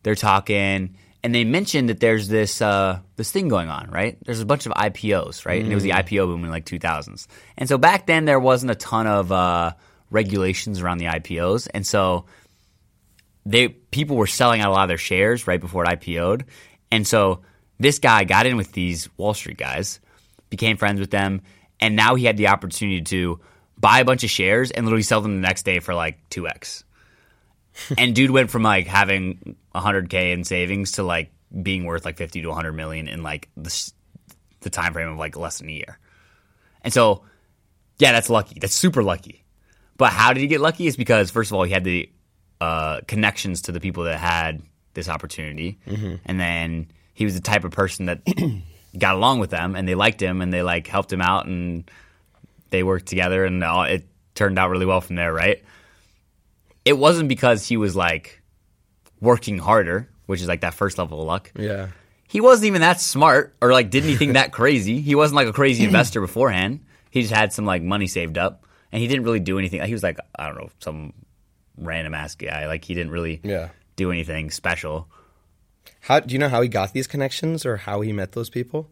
they're 0.02 0.16
talking, 0.16 0.96
and 1.22 1.34
they 1.34 1.44
mentioned 1.44 1.88
that 1.88 2.00
there's 2.00 2.26
this 2.26 2.60
uh, 2.60 2.98
this 3.14 3.30
thing 3.30 3.46
going 3.48 3.68
on, 3.68 3.90
right? 3.90 4.18
There's 4.24 4.40
a 4.40 4.46
bunch 4.46 4.66
of 4.66 4.72
IPOs, 4.72 5.46
right? 5.46 5.62
And 5.62 5.70
it 5.70 5.74
was 5.74 5.84
the 5.84 5.90
IPO 5.90 6.26
boom 6.26 6.44
in 6.44 6.50
like 6.50 6.66
2000s, 6.66 7.28
and 7.56 7.68
so 7.68 7.78
back 7.78 8.06
then 8.06 8.24
there 8.24 8.40
wasn't 8.40 8.72
a 8.72 8.74
ton 8.74 9.06
of 9.06 9.30
uh, 9.30 9.72
regulations 10.10 10.80
around 10.80 10.98
the 10.98 11.06
IPOs, 11.06 11.68
and 11.72 11.86
so 11.86 12.26
they 13.46 13.68
people 13.68 14.16
were 14.16 14.26
selling 14.26 14.60
out 14.60 14.70
a 14.70 14.74
lot 14.74 14.82
of 14.82 14.88
their 14.88 14.98
shares 14.98 15.46
right 15.46 15.60
before 15.60 15.84
it 15.84 16.00
IPO'd, 16.00 16.44
and 16.90 17.06
so 17.06 17.42
this 17.78 18.00
guy 18.00 18.24
got 18.24 18.46
in 18.46 18.56
with 18.56 18.72
these 18.72 19.08
Wall 19.16 19.34
Street 19.34 19.58
guys, 19.58 20.00
became 20.50 20.76
friends 20.76 20.98
with 20.98 21.12
them, 21.12 21.42
and 21.78 21.94
now 21.94 22.16
he 22.16 22.24
had 22.24 22.36
the 22.36 22.48
opportunity 22.48 23.02
to 23.02 23.38
buy 23.78 24.00
a 24.00 24.04
bunch 24.04 24.24
of 24.24 24.30
shares 24.30 24.70
and 24.70 24.86
literally 24.86 25.02
sell 25.02 25.20
them 25.20 25.34
the 25.36 25.46
next 25.46 25.64
day 25.64 25.80
for 25.80 25.94
like 25.94 26.18
two 26.30 26.48
x. 26.48 26.84
and 27.98 28.14
dude 28.14 28.30
went 28.30 28.50
from 28.50 28.62
like 28.62 28.86
having 28.86 29.56
100k 29.74 30.32
in 30.32 30.44
savings 30.44 30.92
to 30.92 31.02
like 31.02 31.30
being 31.62 31.84
worth 31.84 32.04
like 32.04 32.16
50 32.16 32.42
to 32.42 32.48
100 32.48 32.72
million 32.72 33.08
in 33.08 33.22
like 33.22 33.48
the 33.56 33.92
the 34.60 34.70
time 34.70 34.92
frame 34.92 35.08
of 35.08 35.18
like 35.18 35.36
less 35.36 35.58
than 35.58 35.68
a 35.68 35.72
year. 35.72 35.98
And 36.82 36.92
so, 36.92 37.22
yeah, 37.98 38.12
that's 38.12 38.30
lucky. 38.30 38.58
That's 38.60 38.74
super 38.74 39.02
lucky. 39.02 39.44
But 39.96 40.12
how 40.12 40.32
did 40.32 40.40
he 40.40 40.46
get 40.46 40.60
lucky? 40.60 40.86
Is 40.86 40.96
because 40.96 41.30
first 41.30 41.50
of 41.50 41.56
all, 41.56 41.64
he 41.64 41.72
had 41.72 41.84
the 41.84 42.10
uh, 42.60 43.00
connections 43.06 43.62
to 43.62 43.72
the 43.72 43.80
people 43.80 44.04
that 44.04 44.18
had 44.18 44.62
this 44.94 45.08
opportunity, 45.08 45.78
and 46.24 46.38
then 46.40 46.88
he 47.14 47.24
was 47.24 47.34
the 47.34 47.40
type 47.40 47.64
of 47.64 47.72
person 47.72 48.06
that 48.06 48.20
got 48.98 49.14
along 49.14 49.40
with 49.40 49.50
them, 49.50 49.74
and 49.74 49.88
they 49.88 49.94
liked 49.94 50.20
him, 50.20 50.42
and 50.42 50.52
they 50.52 50.62
like 50.62 50.86
helped 50.86 51.12
him 51.12 51.22
out, 51.22 51.46
and 51.46 51.90
they 52.70 52.82
worked 52.82 53.06
together, 53.06 53.44
and 53.44 53.62
all, 53.64 53.84
it 53.84 54.06
turned 54.34 54.58
out 54.58 54.70
really 54.70 54.86
well 54.86 55.00
from 55.00 55.16
there, 55.16 55.32
right? 55.32 55.62
It 56.84 56.96
wasn't 56.98 57.28
because 57.28 57.66
he 57.66 57.76
was 57.76 57.96
like 57.96 58.42
working 59.20 59.58
harder, 59.58 60.08
which 60.26 60.40
is 60.40 60.48
like 60.48 60.60
that 60.60 60.74
first 60.74 60.98
level 60.98 61.20
of 61.20 61.26
luck 61.26 61.50
Yeah. 61.56 61.88
he 62.28 62.40
wasn't 62.40 62.66
even 62.66 62.80
that 62.82 63.00
smart 63.00 63.56
or 63.60 63.72
like 63.72 63.90
did 63.90 64.04
anything 64.04 64.34
that 64.34 64.52
crazy. 64.52 65.00
He 65.00 65.14
wasn't 65.14 65.36
like 65.36 65.48
a 65.48 65.52
crazy 65.52 65.84
investor 65.90 66.20
beforehand. 66.20 66.80
He 67.10 67.22
just 67.22 67.32
had 67.34 67.52
some 67.52 67.64
like 67.64 67.82
money 67.82 68.06
saved 68.06 68.36
up 68.38 68.66
and 68.92 69.00
he 69.00 69.08
didn't 69.08 69.24
really 69.24 69.40
do 69.40 69.58
anything. 69.58 69.82
He 69.82 69.92
was 69.92 70.02
like, 70.02 70.18
I 70.38 70.46
don't 70.46 70.56
know, 70.58 70.70
some 70.80 71.12
random 71.78 72.14
ass 72.14 72.34
guy. 72.34 72.66
Like 72.66 72.84
he 72.84 72.94
didn't 72.94 73.10
really 73.12 73.40
Yeah. 73.42 73.70
do 73.96 74.10
anything 74.12 74.50
special. 74.50 75.08
How 76.00 76.20
do 76.20 76.32
you 76.32 76.38
know 76.38 76.48
how 76.48 76.60
he 76.62 76.68
got 76.68 76.92
these 76.92 77.06
connections 77.06 77.64
or 77.66 77.78
how 77.78 78.00
he 78.02 78.12
met 78.12 78.32
those 78.32 78.50
people? 78.50 78.90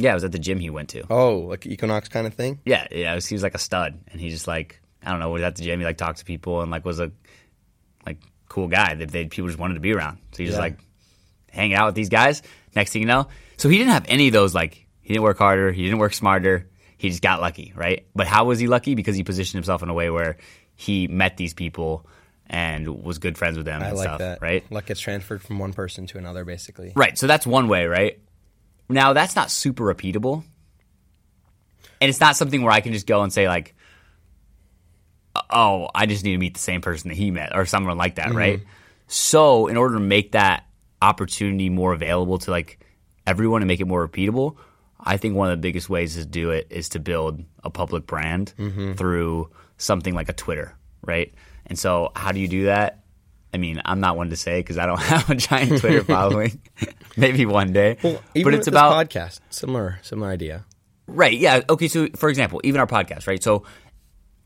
Yeah, 0.00 0.12
it 0.12 0.14
was 0.14 0.24
at 0.24 0.32
the 0.32 0.38
gym 0.38 0.58
he 0.58 0.70
went 0.70 0.90
to. 0.90 1.04
Oh, 1.10 1.38
like 1.38 1.66
Equinox 1.66 2.08
kind 2.08 2.26
of 2.26 2.34
thing. 2.34 2.60
Yeah, 2.64 2.86
yeah, 2.90 3.14
was, 3.14 3.26
he 3.26 3.34
was 3.34 3.42
like 3.42 3.54
a 3.54 3.58
stud 3.58 3.98
and 4.10 4.20
he 4.20 4.30
just 4.30 4.46
like, 4.46 4.80
I 5.04 5.10
don't 5.10 5.20
know, 5.20 5.30
was 5.30 5.42
at 5.42 5.56
the 5.56 5.62
gym, 5.62 5.78
he 5.78 5.84
like 5.84 5.98
talked 5.98 6.18
to 6.18 6.24
people 6.24 6.60
and 6.62 6.70
like 6.70 6.84
was 6.84 7.00
a 7.00 7.12
like 8.06 8.18
cool 8.48 8.68
guy 8.68 8.94
that 8.94 9.10
they 9.10 9.26
people 9.26 9.48
just 9.48 9.58
wanted 9.58 9.74
to 9.74 9.80
be 9.80 9.92
around. 9.92 10.18
So 10.32 10.42
he 10.42 10.46
just 10.46 10.58
like 10.58 10.78
hang 11.50 11.74
out 11.74 11.86
with 11.86 11.94
these 11.94 12.08
guys. 12.08 12.42
Next 12.74 12.92
thing 12.92 13.02
you 13.02 13.08
know, 13.08 13.28
so 13.56 13.68
he 13.68 13.78
didn't 13.78 13.92
have 13.92 14.06
any 14.08 14.28
of 14.28 14.32
those. 14.32 14.54
Like 14.54 14.86
he 15.00 15.08
didn't 15.08 15.24
work 15.24 15.38
harder, 15.38 15.72
he 15.72 15.82
didn't 15.84 15.98
work 15.98 16.14
smarter. 16.14 16.68
He 16.96 17.08
just 17.08 17.22
got 17.22 17.40
lucky, 17.40 17.72
right? 17.74 18.06
But 18.14 18.26
how 18.26 18.44
was 18.44 18.58
he 18.58 18.66
lucky? 18.66 18.94
Because 18.94 19.16
he 19.16 19.24
positioned 19.24 19.58
himself 19.58 19.82
in 19.82 19.88
a 19.88 19.94
way 19.94 20.10
where 20.10 20.36
he 20.74 21.08
met 21.08 21.38
these 21.38 21.54
people 21.54 22.06
and 22.46 23.02
was 23.02 23.18
good 23.18 23.38
friends 23.38 23.56
with 23.56 23.64
them 23.64 23.80
I 23.80 23.86
and 23.86 23.96
like 23.96 24.04
stuff, 24.06 24.18
that. 24.18 24.42
right? 24.42 24.70
Luck 24.70 24.86
gets 24.86 25.00
transferred 25.00 25.40
from 25.40 25.58
one 25.58 25.72
person 25.72 26.06
to 26.08 26.18
another, 26.18 26.44
basically. 26.44 26.92
Right. 26.94 27.16
So 27.16 27.26
that's 27.26 27.46
one 27.46 27.68
way, 27.68 27.86
right? 27.86 28.18
Now 28.90 29.12
that's 29.12 29.34
not 29.36 29.50
super 29.50 29.84
repeatable. 29.94 30.44
And 32.00 32.08
it's 32.08 32.20
not 32.20 32.36
something 32.36 32.62
where 32.62 32.72
I 32.72 32.80
can 32.80 32.92
just 32.92 33.06
go 33.06 33.22
and 33.22 33.32
say 33.32 33.48
like 33.48 33.74
oh, 35.50 35.88
I 35.94 36.06
just 36.06 36.24
need 36.24 36.32
to 36.32 36.38
meet 36.38 36.54
the 36.54 36.60
same 36.60 36.80
person 36.80 37.08
that 37.08 37.14
he 37.16 37.30
met 37.30 37.54
or 37.56 37.64
someone 37.64 37.96
like 37.96 38.16
Mm-hmm. 38.16 38.30
that, 38.30 38.36
right? 38.36 38.60
So, 39.06 39.66
in 39.68 39.76
order 39.76 39.94
to 39.94 40.00
make 40.00 40.32
that 40.32 40.66
opportunity 41.02 41.68
more 41.70 41.92
available 41.92 42.38
to 42.38 42.50
like 42.50 42.84
everyone 43.26 43.62
and 43.62 43.68
make 43.68 43.80
it 43.80 43.86
more 43.86 44.06
repeatable, 44.06 44.56
I 44.98 45.16
think 45.16 45.34
one 45.34 45.50
of 45.50 45.56
the 45.58 45.60
biggest 45.62 45.88
ways 45.88 46.14
to 46.16 46.24
do 46.26 46.50
it 46.50 46.66
is 46.70 46.90
to 46.90 46.98
build 47.00 47.42
a 47.64 47.70
public 47.70 48.06
brand 48.06 48.52
Mm-hmm. 48.58 48.92
through 48.94 49.50
something 49.78 50.14
like 50.14 50.28
a 50.28 50.32
Twitter, 50.32 50.76
right? 51.02 51.32
And 51.66 51.78
so, 51.78 52.10
how 52.14 52.32
do 52.32 52.40
you 52.40 52.48
do 52.48 52.64
that? 52.64 52.99
I 53.52 53.58
mean, 53.58 53.82
I'm 53.84 54.00
not 54.00 54.16
one 54.16 54.30
to 54.30 54.36
say 54.36 54.60
because 54.60 54.78
I 54.78 54.86
don't 54.86 55.00
have 55.00 55.28
a 55.30 55.34
giant 55.34 55.80
Twitter 55.80 56.04
following. 56.04 56.60
Maybe 57.16 57.46
one 57.46 57.72
day, 57.72 57.96
Even 58.02 58.44
but 58.44 58.54
it's 58.54 58.66
about 58.68 59.08
podcast. 59.08 59.40
Similar, 59.50 59.98
similar 60.02 60.30
idea. 60.30 60.64
Right. 61.06 61.36
Yeah. 61.36 61.62
Okay. 61.68 61.88
So, 61.88 62.08
for 62.16 62.28
example, 62.28 62.60
even 62.62 62.80
our 62.80 62.86
podcast, 62.86 63.26
right? 63.26 63.42
So, 63.42 63.64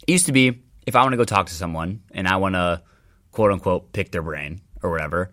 it 0.06 0.12
used 0.12 0.26
to 0.26 0.32
be 0.32 0.62
if 0.86 0.96
I 0.96 1.02
want 1.02 1.12
to 1.12 1.16
go 1.16 1.24
talk 1.24 1.46
to 1.46 1.54
someone 1.54 2.00
and 2.12 2.26
I 2.26 2.36
want 2.36 2.54
to 2.54 2.82
quote 3.32 3.52
unquote 3.52 3.92
pick 3.92 4.10
their 4.10 4.22
brain 4.22 4.60
or 4.82 4.90
whatever, 4.90 5.30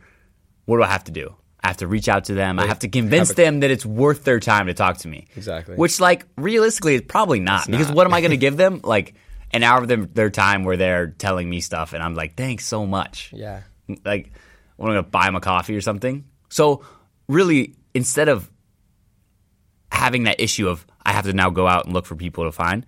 what 0.66 0.78
do 0.78 0.84
I 0.84 0.88
have 0.88 1.06
to 1.06 1.12
do? 1.12 1.36
I 1.64 1.68
have 1.68 1.78
to 1.78 1.88
reach 1.88 2.10
out 2.10 2.26
to 2.26 2.34
them. 2.34 2.58
I 2.60 2.66
have 2.66 2.80
to 2.80 2.90
convince 2.90 3.30
have 3.30 3.38
a- 3.38 3.42
them 3.42 3.60
that 3.60 3.70
it's 3.72 3.86
worth 3.86 4.24
their 4.24 4.40
time 4.40 4.68
to 4.68 4.74
talk 4.74 4.98
to 5.00 5.08
me. 5.08 5.28
Exactly. 5.36 5.76
Which, 5.76 6.00
like, 6.00 6.26
realistically, 6.36 6.96
it's 6.96 7.06
probably 7.08 7.40
not. 7.40 7.68
because 7.68 7.88
not. 7.90 7.96
what 7.96 8.08
am 8.08 8.14
I 8.14 8.22
going 8.22 8.32
to 8.32 8.38
give 8.38 8.58
them? 8.58 8.82
Like, 8.92 9.14
an 9.54 9.64
hour 9.64 9.82
of 9.82 9.88
them, 9.88 10.10
their 10.14 10.30
time 10.30 10.64
where 10.64 10.78
they're 10.78 11.08
telling 11.08 11.50
me 11.50 11.62
stuff, 11.62 11.94
and 11.94 12.02
I'm 12.02 12.16
like, 12.16 12.36
thanks 12.36 12.66
so 12.66 12.86
much 12.86 13.32
Yeah. 13.34 13.62
like 14.06 14.32
I'm 14.80 14.86
gonna 14.88 15.04
buy 15.04 15.28
him 15.28 15.36
a 15.36 15.42
coffee 15.42 15.76
or 15.76 15.82
something. 15.82 16.26
So 16.50 16.84
really, 17.28 17.76
instead 17.94 18.30
of 18.30 18.50
having 19.92 20.24
that 20.24 20.40
issue 20.40 20.68
of 20.70 20.86
I 21.04 21.14
have 21.14 21.26
to 21.26 21.34
now 21.34 21.50
go 21.50 21.68
out 21.68 21.86
and 21.86 21.94
look 21.94 22.06
for 22.06 22.16
people 22.16 22.46
to 22.46 22.52
find, 22.52 22.86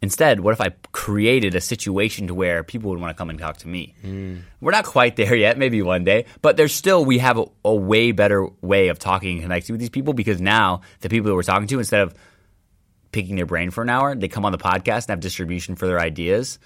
instead, 0.00 0.40
what 0.40 0.52
if 0.52 0.60
I 0.60 0.70
created 0.92 1.54
a 1.54 1.60
situation 1.60 2.28
to 2.28 2.34
where 2.34 2.62
people 2.62 2.90
would 2.90 3.00
want 3.00 3.10
to 3.10 3.18
come 3.18 3.28
and 3.30 3.38
talk 3.38 3.58
to 3.58 3.68
me? 3.68 3.94
Mm. 4.04 4.42
We're 4.60 4.70
not 4.72 4.84
quite 4.84 5.16
there 5.16 5.34
yet, 5.34 5.58
maybe 5.58 5.82
one 5.82 6.04
day, 6.04 6.26
but 6.42 6.56
there's 6.56 6.72
still 6.74 7.04
we 7.04 7.18
have 7.18 7.38
a, 7.38 7.44
a 7.64 7.74
way 7.74 8.12
better 8.12 8.48
way 8.60 8.88
of 8.88 8.98
talking 8.98 9.32
and 9.38 9.42
connecting 9.42 9.72
with 9.74 9.80
these 9.80 9.90
people 9.90 10.14
because 10.14 10.40
now 10.40 10.82
the 11.00 11.08
people 11.08 11.28
that 11.28 11.34
we're 11.34 11.42
talking 11.42 11.66
to, 11.68 11.78
instead 11.78 12.02
of 12.02 12.14
picking 13.14 13.36
their 13.36 13.46
brain 13.46 13.70
for 13.70 13.82
an 13.82 13.88
hour, 13.88 14.14
they 14.14 14.28
come 14.28 14.44
on 14.44 14.52
the 14.52 14.58
podcast 14.58 15.04
and 15.04 15.10
have 15.10 15.20
distribution 15.20 15.76
for 15.76 15.86
their 15.86 16.00
ideas, 16.00 16.58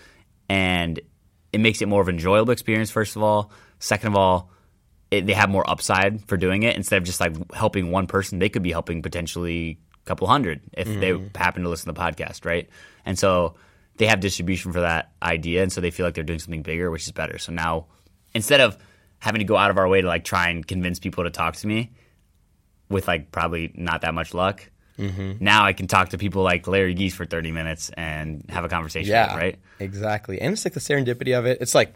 and 0.49 0.99
it 1.53 1.61
makes 1.61 1.83
it 1.83 1.89
more 1.89 2.01
of 2.01 2.09
an 2.09 2.15
enjoyable 2.15 2.51
experience. 2.51 2.91
First 2.91 3.17
of 3.17 3.23
all, 3.23 3.53
second 3.79 4.09
of 4.09 4.17
all, 4.17 4.51
it, 5.11 5.27
they 5.27 5.35
have 5.35 5.51
more 5.51 5.69
upside 5.69 6.25
for 6.27 6.37
doing 6.37 6.63
it 6.63 6.77
instead 6.77 6.97
of 6.97 7.05
just 7.05 7.21
like 7.21 7.53
helping 7.53 7.91
one 7.91 8.07
person. 8.07 8.39
They 8.39 8.49
could 8.49 8.63
be 8.63 8.73
helping 8.73 9.03
potentially 9.03 9.79
a 9.95 10.07
couple 10.07 10.27
hundred 10.27 10.63
if 10.73 10.87
they 10.87 11.13
mm-hmm. 11.13 11.37
happen 11.37 11.63
to 11.63 11.69
listen 11.69 11.93
to 11.93 11.93
the 11.93 12.01
podcast, 12.01 12.45
right? 12.45 12.69
And 13.05 13.19
so 13.19 13.55
they 13.97 14.07
have 14.07 14.21
distribution 14.21 14.73
for 14.73 14.81
that 14.81 15.13
idea, 15.23 15.63
and 15.63 15.73
so 15.73 15.81
they 15.81 15.91
feel 15.91 16.07
like 16.07 16.15
they're 16.15 16.25
doing 16.25 16.39
something 16.39 16.63
bigger, 16.63 16.91
which 16.91 17.05
is 17.05 17.13
better. 17.13 17.39
So 17.39 17.53
now 17.53 17.87
instead 18.35 18.61
of 18.61 18.79
having 19.19 19.41
to 19.41 19.45
go 19.45 19.57
out 19.57 19.71
of 19.71 19.79
our 19.79 19.89
way 19.89 20.01
to 20.01 20.07
like 20.07 20.25
try 20.25 20.49
and 20.49 20.67
convince 20.67 20.99
people 20.99 21.25
to 21.25 21.31
talk 21.31 21.57
to 21.57 21.67
me 21.67 21.93
with 22.89 23.09
like 23.09 23.31
probably 23.33 23.73
not 23.75 24.01
that 24.03 24.15
much 24.15 24.33
luck. 24.35 24.71
Mm-hmm. 24.99 25.45
Now 25.45 25.65
I 25.65 25.73
can 25.73 25.87
talk 25.87 26.11
to 26.11 26.19
people 26.19 26.43
like 26.43 26.67
Larry 26.67 26.95
Gies 26.95 27.15
for 27.15 27.25
30 27.25 27.53
minutes 27.53 27.91
and 27.97 28.45
have 28.49 28.65
a 28.65 28.69
conversation, 28.69 29.11
Yeah. 29.11 29.35
with, 29.35 29.43
right? 29.43 29.59
Exactly. 29.79 30.41
And 30.41 30.53
it's 30.53 30.65
like 30.65 30.75
the 30.75 30.81
serendipity 30.81 31.39
of 31.39 31.47
it. 31.47 31.59
It's 31.61 31.75
like, 31.75 31.95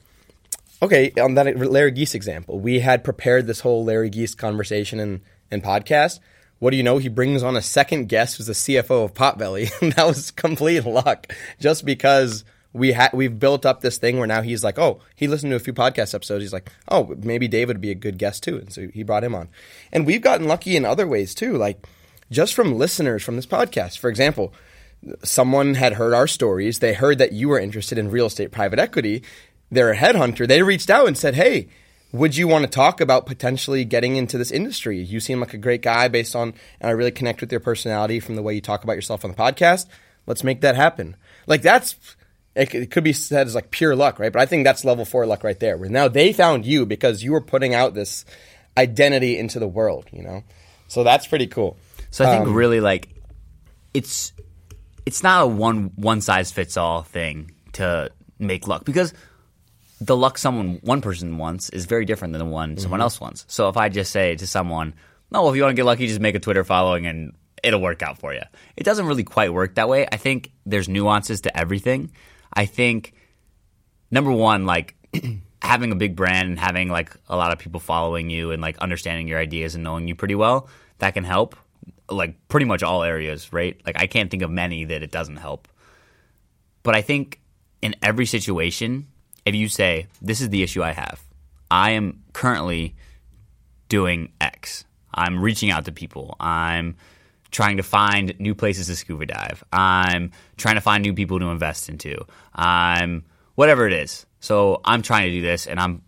okay, 0.81 1.13
on 1.21 1.35
that 1.35 1.57
Larry 1.59 1.93
Gies 1.93 2.15
example, 2.15 2.61
we 2.61 2.81
had 2.81 3.05
prepared 3.05 3.47
this 3.47 3.61
whole 3.61 3.85
Larry 3.85 4.11
Gies 4.11 4.35
conversation 4.37 5.01
and, 5.01 5.21
and 5.51 5.63
podcast. 5.63 6.21
What 6.59 6.71
do 6.71 6.77
you 6.77 6.83
know? 6.85 6.99
He 6.99 7.09
brings 7.09 7.43
on 7.43 7.57
a 7.57 7.63
second 7.63 8.09
guest 8.09 8.37
who's 8.37 8.47
the 8.47 8.53
CFO 8.53 9.05
of 9.05 9.15
Potbelly. 9.15 9.71
And 9.83 9.93
that 9.95 10.07
was 10.07 10.31
complete 10.31 10.85
luck 10.85 11.33
just 11.59 11.85
because 11.85 12.45
we 12.73 12.93
had 12.93 13.11
we've 13.13 13.39
built 13.39 13.67
up 13.67 13.81
this 13.81 13.99
thing 13.99 14.17
where 14.19 14.27
now 14.29 14.43
he's 14.43 14.63
like, 14.63 14.79
oh, 14.79 15.01
he 15.17 15.27
listened 15.27 15.51
to 15.51 15.57
a 15.57 15.61
few 15.61 15.73
podcast 15.73 16.15
episodes. 16.15 16.43
He's 16.45 16.53
like, 16.53 16.71
oh, 16.89 17.15
maybe 17.19 17.49
David 17.49 17.77
would 17.79 17.81
be 17.83 17.91
a 17.91 17.97
good 17.97 18.17
guest 18.17 18.45
too. 18.45 18.57
And 18.59 18.73
so 18.73 18.87
he 18.95 19.03
brought 19.03 19.25
him 19.25 19.35
on. 19.35 19.49
And 19.93 20.07
we've 20.07 20.23
gotten 20.23 20.47
lucky 20.47 20.77
in 20.77 20.85
other 20.85 21.07
ways 21.07 21.35
too, 21.35 21.57
like 21.59 21.85
just 22.33 22.55
from 22.55 22.77
listeners 22.77 23.23
from 23.23 23.37
this 23.37 23.47
podcast. 23.47 23.99
For 23.99 24.11
example, 24.11 24.53
someone 25.23 25.75
had 25.75 25.95
heard 25.95 26.15
our 26.15 26.27
stories. 26.27 26.79
They 26.79 26.95
heard 26.95 27.19
that 27.19 27.33
you 27.33 27.49
were 27.49 27.59
interested 27.59 27.99
in 27.99 28.11
real 28.11 28.27
estate 28.27 28.51
private 28.51 28.79
equity. 28.79 29.23
They're 29.71 29.93
a 29.93 29.97
headhunter. 29.97 30.47
They 30.47 30.63
reached 30.63 30.91
out 30.91 31.07
and 31.07 31.17
said, 31.17 31.35
Hey, 31.35 31.69
would 32.13 32.37
you 32.37 32.47
want 32.47 32.65
to 32.65 32.71
talk 32.71 33.01
about 33.01 33.27
potentially 33.27 33.85
getting 33.85 34.17
into 34.17 34.37
this 34.37 34.51
industry? 34.51 35.01
You 35.01 35.19
seem 35.19 35.41
like 35.41 35.55
a 35.55 35.59
great 35.59 35.83
guy 35.83 36.09
based 36.09 36.37
on, 36.37 36.55
and 36.81 36.89
I 36.89 36.91
really 36.91 37.11
connect 37.11 37.41
with 37.41 37.51
your 37.51 37.61
personality 37.61 38.21
from 38.21 38.37
the 38.37 38.43
way 38.43 38.55
you 38.55 38.61
talk 38.61 38.85
about 38.85 38.97
yourself 38.97 39.25
on 39.25 39.31
the 39.31 39.37
podcast. 39.37 39.87
Let's 40.27 40.45
make 40.45 40.61
that 40.61 40.77
happen. 40.77 41.17
Like 41.47 41.63
that's, 41.63 41.97
it 42.55 42.91
could 42.91 43.03
be 43.03 43.15
said 43.15 43.47
as 43.47 43.55
like 43.55 43.71
pure 43.71 43.97
luck, 43.97 44.19
right? 44.19 44.33
But 44.33 44.43
I 44.43 44.47
think 44.47 44.65
that's 44.65 44.85
level 44.85 45.07
four 45.07 45.25
luck 45.25 45.43
right 45.43 45.59
there. 45.59 45.79
Where 45.79 45.89
now 45.89 46.07
they 46.07 46.35
found 46.35 46.67
you 46.67 46.85
because 46.85 47.25
you 47.25 47.33
were 47.33 47.41
putting 47.41 47.75
out 47.75 47.95
this 47.95 48.27
identity 48.77 49.39
into 49.39 49.59
the 49.59 49.69
world, 49.69 50.07
you 50.13 50.23
know? 50.23 50.45
So 50.89 51.03
that's 51.03 51.27
pretty 51.27 51.47
cool. 51.47 51.79
So 52.13 52.25
I 52.25 52.29
think 52.29 52.47
um, 52.47 52.55
really 52.55 52.81
like 52.81 53.09
it's 53.93 54.33
it's 55.05 55.23
not 55.23 55.43
a 55.43 55.47
one 55.47 55.93
one 55.97 56.21
size 56.21 56.53
fits 56.53 56.77
all 56.77 57.03
thing 57.03 57.53
to 57.73 58.11
make 58.39 58.69
luck 58.69 58.85
because 58.85 59.15
the 60.01 60.17
luck 60.17 60.37
someone 60.37 60.79
one 60.83 61.01
person 61.01 61.39
wants 61.39 61.71
is 61.71 61.87
very 61.87 62.05
different 62.05 62.33
than 62.33 62.39
the 62.39 62.53
one 62.53 62.77
someone 62.77 62.99
mm-hmm. 62.99 63.05
else 63.05 63.21
wants. 63.21 63.45
So 63.49 63.69
if 63.69 63.77
I 63.77 63.89
just 63.89 64.13
say 64.13 64.37
to 64.37 64.47
someone, 64.47 64.95
oh, 65.33 65.43
"No, 65.43 65.49
if 65.49 65.57
you 65.57 65.63
want 65.63 65.73
to 65.73 65.77
get 65.77 65.87
lucky, 65.87 66.07
just 66.07 66.21
make 66.21 66.35
a 66.35 66.41
Twitter 66.41 66.65
following 66.65 67.07
and 67.07 67.33
it'll 67.63 67.81
work 67.81 68.03
out 68.03 68.19
for 68.19 68.35
you." 68.35 68.43
It 68.77 68.85
doesn't 68.85 69.07
really 69.07 69.25
quite 69.25 69.53
work 69.53 69.77
that 69.77 69.89
way. 69.89 70.07
I 70.11 70.19
think 70.19 70.53
there's 70.67 70.89
nuances 70.89 71.41
to 71.43 71.57
everything. 71.57 72.11
I 72.53 72.67
think 72.67 73.15
number 74.11 74.33
one, 74.33 74.67
like 74.67 74.97
having 75.63 75.93
a 75.93 75.97
big 75.97 76.15
brand 76.15 76.51
and 76.51 76.61
having 76.61 76.89
like 76.89 77.17
a 77.29 77.37
lot 77.37 77.53
of 77.53 77.59
people 77.59 77.81
following 77.81 78.29
you 78.29 78.51
and 78.51 78.61
like 78.61 78.77
understanding 78.79 79.29
your 79.29 79.39
ideas 79.39 79.75
and 79.75 79.83
knowing 79.83 80.09
you 80.09 80.15
pretty 80.15 80.35
well, 80.35 80.69
that 80.99 81.15
can 81.15 81.25
help. 81.25 81.57
Like 82.09 82.49
pretty 82.49 82.67
much 82.67 82.83
all 82.83 83.03
areas, 83.03 83.53
right? 83.53 83.81
Like 83.87 83.97
I 83.99 84.07
can't 84.07 84.31
think 84.31 84.43
of 84.43 84.51
many 84.51 84.85
that 84.85 85.03
it 85.03 85.11
doesn't 85.11 85.37
help. 85.37 85.69
But 86.83 86.95
I 86.97 87.03
think 87.03 87.41
in 87.81 87.95
every 88.03 88.27
situation, 88.27 89.07
if 89.45 89.55
you 89.55 89.69
say, 89.69 90.07
This 90.21 90.41
is 90.41 90.51
the 90.51 90.63
issue 90.63 90.83
I 90.83 90.93
have, 90.93 91.23
I 91.71 91.91
am 91.91 92.23
currently 92.33 92.95
doing 93.89 94.33
X. 94.41 94.85
I'm 95.15 95.43
reaching 95.43 95.71
out 95.71 95.85
to 95.85 95.93
people. 95.93 96.37
I'm 96.41 96.97
trying 97.51 97.77
to 97.77 97.83
find 97.83 98.35
new 98.41 98.55
places 98.55 98.87
to 98.87 98.97
scuba 98.97 99.27
dive. 99.27 99.63
I'm 99.73 100.33
trying 100.57 100.77
to 100.77 100.81
find 100.81 101.03
new 101.03 101.15
people 101.15 101.39
to 101.39 101.47
invest 101.47 101.89
into. 101.89 102.27
I'm 102.55 103.25
whatever 103.55 103.87
it 103.87 103.93
is. 103.93 104.27
So 104.41 104.81
I'm 104.85 105.03
trying 105.03 105.25
to 105.25 105.31
do 105.31 105.43
this 105.43 105.67
and 105.67 105.79
I'm 105.79 106.03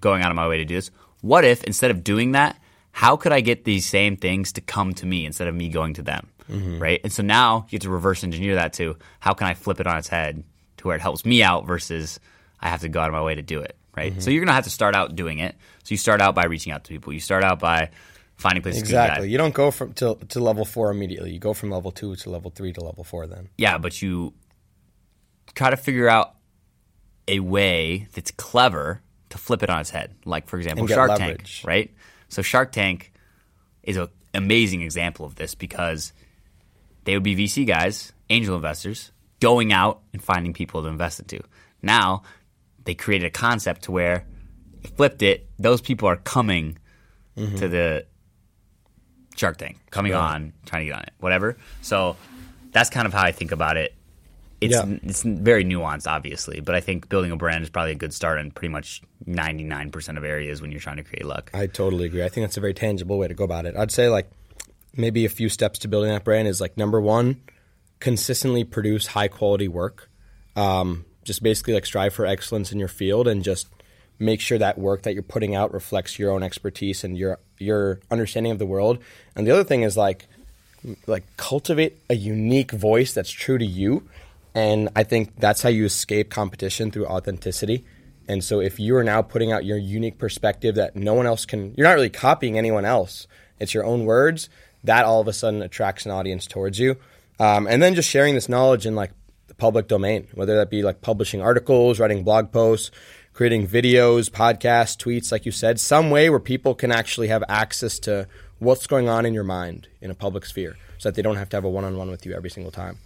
going 0.00 0.22
out 0.22 0.30
of 0.30 0.36
my 0.36 0.48
way 0.48 0.56
to 0.58 0.64
do 0.64 0.74
this. 0.74 0.90
What 1.20 1.44
if 1.44 1.62
instead 1.64 1.90
of 1.90 2.02
doing 2.02 2.32
that, 2.32 2.58
how 2.96 3.14
could 3.18 3.30
I 3.30 3.42
get 3.42 3.66
these 3.66 3.84
same 3.84 4.16
things 4.16 4.52
to 4.52 4.62
come 4.62 4.94
to 4.94 5.04
me 5.04 5.26
instead 5.26 5.48
of 5.48 5.54
me 5.54 5.68
going 5.68 5.92
to 5.94 6.02
them? 6.02 6.30
Mm-hmm. 6.50 6.78
Right? 6.78 6.98
And 7.04 7.12
so 7.12 7.22
now 7.22 7.66
you 7.68 7.76
have 7.76 7.82
to 7.82 7.90
reverse 7.90 8.24
engineer 8.24 8.54
that 8.54 8.72
to 8.74 8.96
how 9.20 9.34
can 9.34 9.48
I 9.48 9.52
flip 9.52 9.80
it 9.80 9.86
on 9.86 9.98
its 9.98 10.08
head 10.08 10.42
to 10.78 10.86
where 10.86 10.96
it 10.96 11.02
helps 11.02 11.26
me 11.26 11.42
out 11.42 11.66
versus 11.66 12.18
I 12.58 12.70
have 12.70 12.80
to 12.80 12.88
go 12.88 12.98
out 12.98 13.08
of 13.08 13.12
my 13.12 13.22
way 13.22 13.34
to 13.34 13.42
do 13.42 13.60
it. 13.60 13.76
Right? 13.94 14.12
Mm-hmm. 14.12 14.20
So 14.22 14.30
you're 14.30 14.42
gonna 14.42 14.54
have 14.54 14.64
to 14.64 14.70
start 14.70 14.94
out 14.94 15.14
doing 15.14 15.40
it. 15.40 15.56
So 15.84 15.90
you 15.90 15.98
start 15.98 16.22
out 16.22 16.34
by 16.34 16.46
reaching 16.46 16.72
out 16.72 16.84
to 16.84 16.88
people. 16.88 17.12
You 17.12 17.20
start 17.20 17.44
out 17.44 17.58
by 17.58 17.90
finding 18.36 18.62
places 18.62 18.80
to. 18.80 18.86
Exactly. 18.86 19.28
You 19.28 19.36
don't 19.36 19.52
go 19.52 19.70
from 19.70 19.92
to, 19.92 20.14
to 20.30 20.40
level 20.40 20.64
four 20.64 20.90
immediately. 20.90 21.32
You 21.32 21.38
go 21.38 21.52
from 21.52 21.70
level 21.70 21.92
two 21.92 22.16
to 22.16 22.30
level 22.30 22.50
three 22.50 22.72
to 22.72 22.80
level 22.80 23.04
four. 23.04 23.26
Then 23.26 23.50
Yeah, 23.58 23.76
but 23.76 24.00
you 24.00 24.32
try 25.54 25.68
to 25.68 25.76
figure 25.76 26.08
out 26.08 26.34
a 27.28 27.40
way 27.40 28.08
that's 28.14 28.30
clever 28.30 29.02
to 29.28 29.36
flip 29.36 29.62
it 29.62 29.68
on 29.68 29.82
its 29.82 29.90
head. 29.90 30.14
Like 30.24 30.48
for 30.48 30.56
example, 30.56 30.86
Shark 30.86 31.10
leverage. 31.10 31.60
Tank, 31.60 31.68
right? 31.68 31.90
So 32.28 32.42
Shark 32.42 32.72
Tank 32.72 33.12
is 33.82 33.96
an 33.96 34.08
amazing 34.34 34.82
example 34.82 35.26
of 35.26 35.34
this 35.36 35.54
because 35.54 36.12
they 37.04 37.14
would 37.14 37.22
be 37.22 37.36
VC 37.36 37.66
guys, 37.66 38.12
angel 38.30 38.56
investors, 38.56 39.12
going 39.40 39.72
out 39.72 40.00
and 40.12 40.22
finding 40.22 40.52
people 40.52 40.82
to 40.82 40.88
invest 40.88 41.20
into. 41.20 41.40
Now 41.82 42.22
they 42.84 42.94
created 42.94 43.26
a 43.26 43.30
concept 43.30 43.82
to 43.84 43.92
where 43.92 44.26
flipped 44.96 45.22
it. 45.22 45.48
Those 45.58 45.80
people 45.80 46.08
are 46.08 46.16
coming 46.16 46.78
Mm-hmm. 47.36 47.56
to 47.56 47.68
the 47.68 48.06
Shark 49.36 49.58
Tank, 49.58 49.76
coming 49.90 50.14
on, 50.14 50.54
trying 50.64 50.80
to 50.80 50.86
get 50.86 50.94
on 50.96 51.02
it, 51.02 51.12
whatever. 51.20 51.58
So 51.82 52.16
that's 52.70 52.88
kind 52.88 53.06
of 53.06 53.12
how 53.12 53.22
I 53.22 53.32
think 53.32 53.52
about 53.52 53.76
it. 53.76 53.94
It's 54.60 54.74
Yeah. 54.74 54.84
it's 55.02 55.22
very 55.22 55.64
nuanced, 55.64 56.06
obviously, 56.06 56.60
but 56.60 56.74
I 56.74 56.80
think 56.80 57.08
building 57.08 57.30
a 57.30 57.36
brand 57.36 57.62
is 57.62 57.70
probably 57.70 57.92
a 57.92 57.96
good 57.96 58.14
start 58.14 58.38
in 58.40 58.50
pretty 58.50 58.72
much 58.72 59.02
ninety 59.26 59.64
nine 59.64 59.90
percent 59.90 60.16
of 60.16 60.24
areas 60.24 60.62
when 60.62 60.70
you're 60.70 60.80
trying 60.80 60.96
to 60.96 61.02
create 61.02 61.26
luck. 61.26 61.50
I 61.52 61.66
totally 61.66 62.06
agree. 62.06 62.24
I 62.24 62.28
think 62.28 62.46
that's 62.46 62.56
a 62.56 62.60
very 62.60 62.74
tangible 62.74 63.18
way 63.18 63.28
to 63.28 63.34
go 63.34 63.44
about 63.44 63.66
it. 63.66 63.76
I'd 63.76 63.90
say 63.92 64.08
like 64.08 64.30
maybe 64.96 65.24
a 65.26 65.28
few 65.28 65.48
steps 65.50 65.78
to 65.80 65.88
building 65.88 66.10
that 66.10 66.24
brand 66.24 66.48
is 66.48 66.60
like 66.60 66.76
number 66.78 67.00
one, 67.00 67.42
consistently 68.00 68.64
produce 68.64 69.08
high 69.08 69.28
quality 69.28 69.68
work. 69.68 70.08
Um, 70.56 71.04
just 71.24 71.42
basically 71.42 71.74
like 71.74 71.84
strive 71.84 72.14
for 72.14 72.24
excellence 72.24 72.72
in 72.72 72.78
your 72.78 72.88
field 72.88 73.28
and 73.28 73.42
just 73.44 73.68
make 74.18 74.40
sure 74.40 74.56
that 74.56 74.78
work 74.78 75.02
that 75.02 75.12
you're 75.12 75.22
putting 75.22 75.54
out 75.54 75.74
reflects 75.74 76.18
your 76.18 76.30
own 76.30 76.42
expertise 76.42 77.04
and 77.04 77.18
your 77.18 77.38
your 77.58 78.00
understanding 78.10 78.52
of 78.52 78.58
the 78.58 78.64
world. 78.64 78.98
And 79.34 79.46
the 79.46 79.50
other 79.50 79.64
thing 79.64 79.82
is 79.82 79.96
like 79.98 80.26
like 81.06 81.24
cultivate 81.36 81.98
a 82.08 82.14
unique 82.14 82.70
voice 82.70 83.12
that's 83.12 83.30
true 83.30 83.58
to 83.58 83.66
you. 83.66 84.08
And 84.56 84.88
I 84.96 85.02
think 85.02 85.38
that's 85.38 85.60
how 85.60 85.68
you 85.68 85.84
escape 85.84 86.30
competition 86.30 86.90
through 86.90 87.04
authenticity. 87.06 87.84
And 88.26 88.42
so 88.42 88.60
if 88.60 88.80
you 88.80 88.96
are 88.96 89.04
now 89.04 89.20
putting 89.20 89.52
out 89.52 89.66
your 89.66 89.76
unique 89.76 90.16
perspective 90.16 90.76
that 90.76 90.96
no 90.96 91.12
one 91.12 91.26
else 91.26 91.44
can, 91.44 91.74
you're 91.76 91.86
not 91.86 91.92
really 91.92 92.08
copying 92.08 92.56
anyone 92.56 92.86
else. 92.86 93.26
It's 93.60 93.74
your 93.74 93.84
own 93.84 94.06
words. 94.06 94.48
That 94.82 95.04
all 95.04 95.20
of 95.20 95.28
a 95.28 95.34
sudden 95.34 95.60
attracts 95.60 96.06
an 96.06 96.10
audience 96.10 96.46
towards 96.46 96.78
you. 96.78 96.96
Um, 97.38 97.66
and 97.66 97.82
then 97.82 97.94
just 97.94 98.08
sharing 98.08 98.34
this 98.34 98.48
knowledge 98.48 98.86
in 98.86 98.94
like 98.94 99.10
the 99.48 99.54
public 99.54 99.88
domain, 99.88 100.26
whether 100.32 100.56
that 100.56 100.70
be 100.70 100.82
like 100.82 101.02
publishing 101.02 101.42
articles, 101.42 102.00
writing 102.00 102.24
blog 102.24 102.50
posts, 102.50 102.90
creating 103.34 103.68
videos, 103.68 104.30
podcasts, 104.30 104.96
tweets, 104.96 105.30
like 105.30 105.44
you 105.44 105.52
said, 105.52 105.78
some 105.78 106.08
way 106.08 106.30
where 106.30 106.40
people 106.40 106.74
can 106.74 106.90
actually 106.90 107.28
have 107.28 107.44
access 107.46 107.98
to 107.98 108.26
what's 108.58 108.86
going 108.86 109.06
on 109.06 109.26
in 109.26 109.34
your 109.34 109.44
mind 109.44 109.86
in 110.00 110.10
a 110.10 110.14
public 110.14 110.46
sphere 110.46 110.78
so 110.96 111.10
that 111.10 111.14
they 111.14 111.20
don't 111.20 111.36
have 111.36 111.50
to 111.50 111.58
have 111.58 111.64
a 111.64 111.68
one 111.68 111.84
on 111.84 111.98
one 111.98 112.10
with 112.10 112.24
you 112.24 112.32
every 112.32 112.48
single 112.48 112.72
time. 112.72 112.96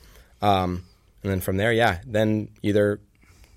Um, 0.40 0.84
and 1.22 1.32
then 1.32 1.40
from 1.40 1.56
there, 1.56 1.72
yeah, 1.72 2.00
then 2.06 2.48
either 2.62 3.00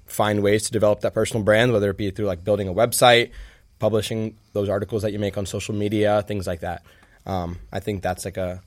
find 0.05 0.43
ways 0.43 0.63
to 0.63 0.71
develop 0.71 1.01
that 1.01 1.13
personal 1.13 1.43
brand, 1.43 1.71
whether 1.71 1.89
it 1.89 1.97
be 1.97 2.11
through 2.11 2.25
like 2.25 2.43
building 2.43 2.67
a 2.67 2.73
website, 2.73 3.31
publishing 3.79 4.37
those 4.53 4.69
articles 4.69 5.01
that 5.01 5.11
you 5.11 5.19
make 5.19 5.37
on 5.37 5.45
social 5.45 5.73
media, 5.73 6.23
things 6.23 6.45
like 6.45 6.61
that. 6.61 6.83
Um, 7.25 7.57
I 7.71 7.79
think 7.79 8.03
that's 8.03 8.25
like 8.25 8.37
a, 8.37 8.61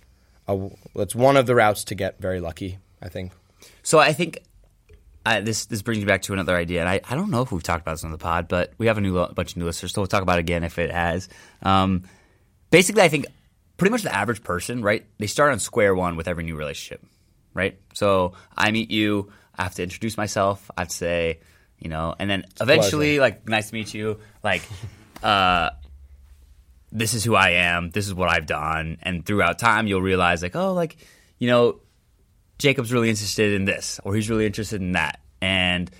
a 0.49 0.71
that's 0.95 1.15
one 1.15 1.37
of 1.37 1.47
the 1.47 1.55
routes 1.55 1.85
to 1.85 1.95
get 1.95 2.19
very 2.19 2.41
lucky. 2.41 2.79
I 3.03 3.09
think. 3.09 3.33
So 3.83 3.99
I 3.99 4.12
think 4.12 4.41
I, 5.25 5.41
this 5.41 5.67
this 5.67 5.83
brings 5.83 5.99
me 5.99 6.07
back 6.07 6.23
to 6.23 6.33
another 6.33 6.57
idea, 6.57 6.81
and 6.81 6.88
I, 6.88 7.00
I 7.09 7.15
don't 7.15 7.31
know 7.31 7.43
if 7.43 7.53
we've 7.53 7.62
talked 7.62 7.83
about 7.83 7.95
this 7.95 8.05
on 8.05 8.12
the 8.12 8.19
pod, 8.19 8.49
but 8.49 8.73
we 8.79 8.87
have 8.87 8.99
a 8.99 9.00
new 9.00 9.19
a 9.19 9.33
bunch 9.33 9.53
of 9.53 9.57
new 9.59 9.65
listeners, 9.65 9.93
so 9.93 10.00
we'll 10.00 10.07
talk 10.07 10.23
about 10.23 10.38
it 10.38 10.41
again 10.41 10.65
if 10.65 10.79
it 10.79 10.91
has. 10.91 11.29
Um, 11.62 12.05
basically, 12.71 13.03
I 13.03 13.09
think 13.09 13.26
pretty 13.76 13.91
much 13.91 14.03
the 14.03 14.15
average 14.15 14.43
person, 14.43 14.83
right? 14.83 15.05
They 15.19 15.26
start 15.26 15.53
on 15.53 15.59
square 15.59 15.95
one 15.95 16.17
with 16.17 16.29
every 16.29 16.45
new 16.45 16.57
relationship, 16.57 17.05
right? 17.56 17.78
So 17.94 18.34
I 18.56 18.70
meet 18.70 18.90
you, 18.90 19.32
I 19.56 19.64
have 19.64 19.75
to 19.75 19.82
introduce 19.82 20.16
myself, 20.16 20.70
I 20.76 20.82
have 20.82 20.88
to 20.88 20.94
say, 20.94 21.40
you 21.78 21.90
know, 21.90 22.14
and 22.18 22.30
then 22.30 22.44
eventually, 22.60 23.18
like, 23.18 23.48
nice 23.48 23.70
to 23.70 23.75
meet 23.75 23.92
you, 23.92 24.18
like, 24.42 24.62
uh, 25.22 25.70
this 26.92 27.14
is 27.14 27.25
who 27.25 27.34
I 27.34 27.50
am, 27.50 27.90
this 27.90 28.06
is 28.06 28.14
what 28.14 28.30
I've 28.30 28.46
done, 28.46 28.98
and 29.02 29.25
throughout 29.25 29.58
time, 29.58 29.86
you'll 29.86 30.02
realize, 30.02 30.42
like, 30.42 30.56
oh, 30.56 30.72
like, 30.72 30.96
you 31.38 31.48
know, 31.48 31.80
Jacob's 32.58 32.92
really 32.92 33.10
interested 33.10 33.54
in 33.54 33.64
this, 33.64 34.00
or 34.04 34.14
he's 34.14 34.30
really 34.30 34.46
interested 34.46 34.80
in 34.80 34.92
that, 34.92 35.20
and 35.40 35.90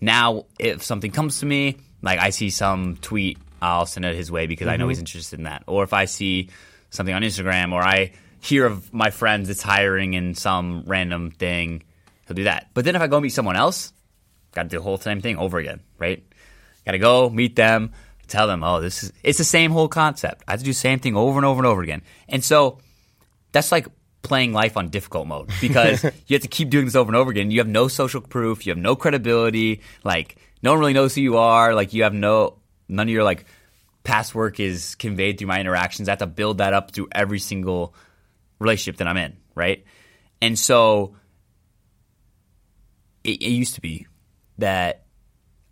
now 0.00 0.44
if 0.58 0.82
something 0.82 1.10
comes 1.10 1.40
to 1.40 1.46
me, 1.46 1.78
like 2.02 2.18
I 2.18 2.30
see 2.30 2.50
some 2.50 2.96
tweet, 2.96 3.38
I'll 3.60 3.86
send 3.86 4.04
it 4.04 4.14
his 4.14 4.30
way 4.30 4.46
because 4.46 4.68
I 4.68 4.76
know 4.76 4.88
he's 4.88 4.98
interested 4.98 5.38
in 5.38 5.44
that, 5.44 5.64
or 5.66 5.82
if 5.82 5.92
I 5.92 6.04
see 6.04 6.50
something 6.90 7.14
on 7.14 7.22
Instagram, 7.22 7.72
or 7.72 7.82
I 7.82 8.12
hear 8.46 8.66
of 8.66 8.92
my 8.92 9.10
friends 9.10 9.48
that's 9.48 9.62
hiring 9.62 10.14
in 10.14 10.34
some 10.34 10.84
random 10.86 11.30
thing, 11.30 11.82
he'll 12.26 12.36
do 12.36 12.44
that. 12.44 12.68
But 12.74 12.84
then 12.84 12.96
if 12.96 13.02
I 13.02 13.06
go 13.06 13.20
meet 13.20 13.30
someone 13.30 13.56
else, 13.56 13.92
got 14.52 14.64
to 14.64 14.68
do 14.68 14.76
the 14.78 14.82
whole 14.82 14.98
same 14.98 15.20
thing 15.20 15.36
over 15.36 15.58
again, 15.58 15.80
right? 15.98 16.24
Got 16.84 16.92
to 16.92 16.98
go 16.98 17.28
meet 17.28 17.56
them, 17.56 17.92
tell 18.28 18.46
them, 18.46 18.62
oh, 18.62 18.80
this 18.80 19.04
is 19.04 19.12
it's 19.22 19.38
the 19.38 19.44
same 19.44 19.70
whole 19.70 19.88
concept. 19.88 20.44
I 20.46 20.52
have 20.52 20.60
to 20.60 20.64
do 20.64 20.70
the 20.70 20.74
same 20.74 20.98
thing 20.98 21.16
over 21.16 21.38
and 21.38 21.46
over 21.46 21.58
and 21.58 21.66
over 21.66 21.82
again, 21.82 22.02
and 22.28 22.42
so 22.42 22.78
that's 23.52 23.72
like 23.72 23.86
playing 24.22 24.52
life 24.52 24.76
on 24.76 24.88
difficult 24.88 25.26
mode 25.26 25.50
because 25.60 26.02
you 26.02 26.34
have 26.34 26.42
to 26.42 26.48
keep 26.48 26.70
doing 26.70 26.84
this 26.84 26.96
over 26.96 27.08
and 27.08 27.16
over 27.16 27.30
again. 27.30 27.50
You 27.50 27.60
have 27.60 27.68
no 27.68 27.88
social 27.88 28.20
proof, 28.20 28.66
you 28.66 28.70
have 28.70 28.78
no 28.78 28.96
credibility, 28.96 29.82
like 30.04 30.36
no 30.62 30.72
one 30.72 30.80
really 30.80 30.92
knows 30.92 31.14
who 31.14 31.20
you 31.20 31.38
are, 31.38 31.74
like 31.74 31.92
you 31.92 32.04
have 32.04 32.14
no 32.14 32.58
none 32.88 33.08
of 33.08 33.12
your 33.12 33.24
like 33.24 33.44
past 34.04 34.34
work 34.34 34.60
is 34.60 34.94
conveyed 34.94 35.38
through 35.38 35.48
my 35.48 35.60
interactions. 35.60 36.08
I 36.08 36.12
have 36.12 36.20
to 36.20 36.26
build 36.26 36.58
that 36.58 36.72
up 36.72 36.92
through 36.92 37.08
every 37.12 37.40
single 37.40 37.94
relationship 38.58 38.98
that 38.98 39.08
I'm 39.08 39.16
in, 39.16 39.36
right? 39.54 39.84
And 40.40 40.58
so 40.58 41.16
it, 43.24 43.42
it 43.42 43.50
used 43.50 43.74
to 43.74 43.80
be 43.80 44.06
that 44.58 45.04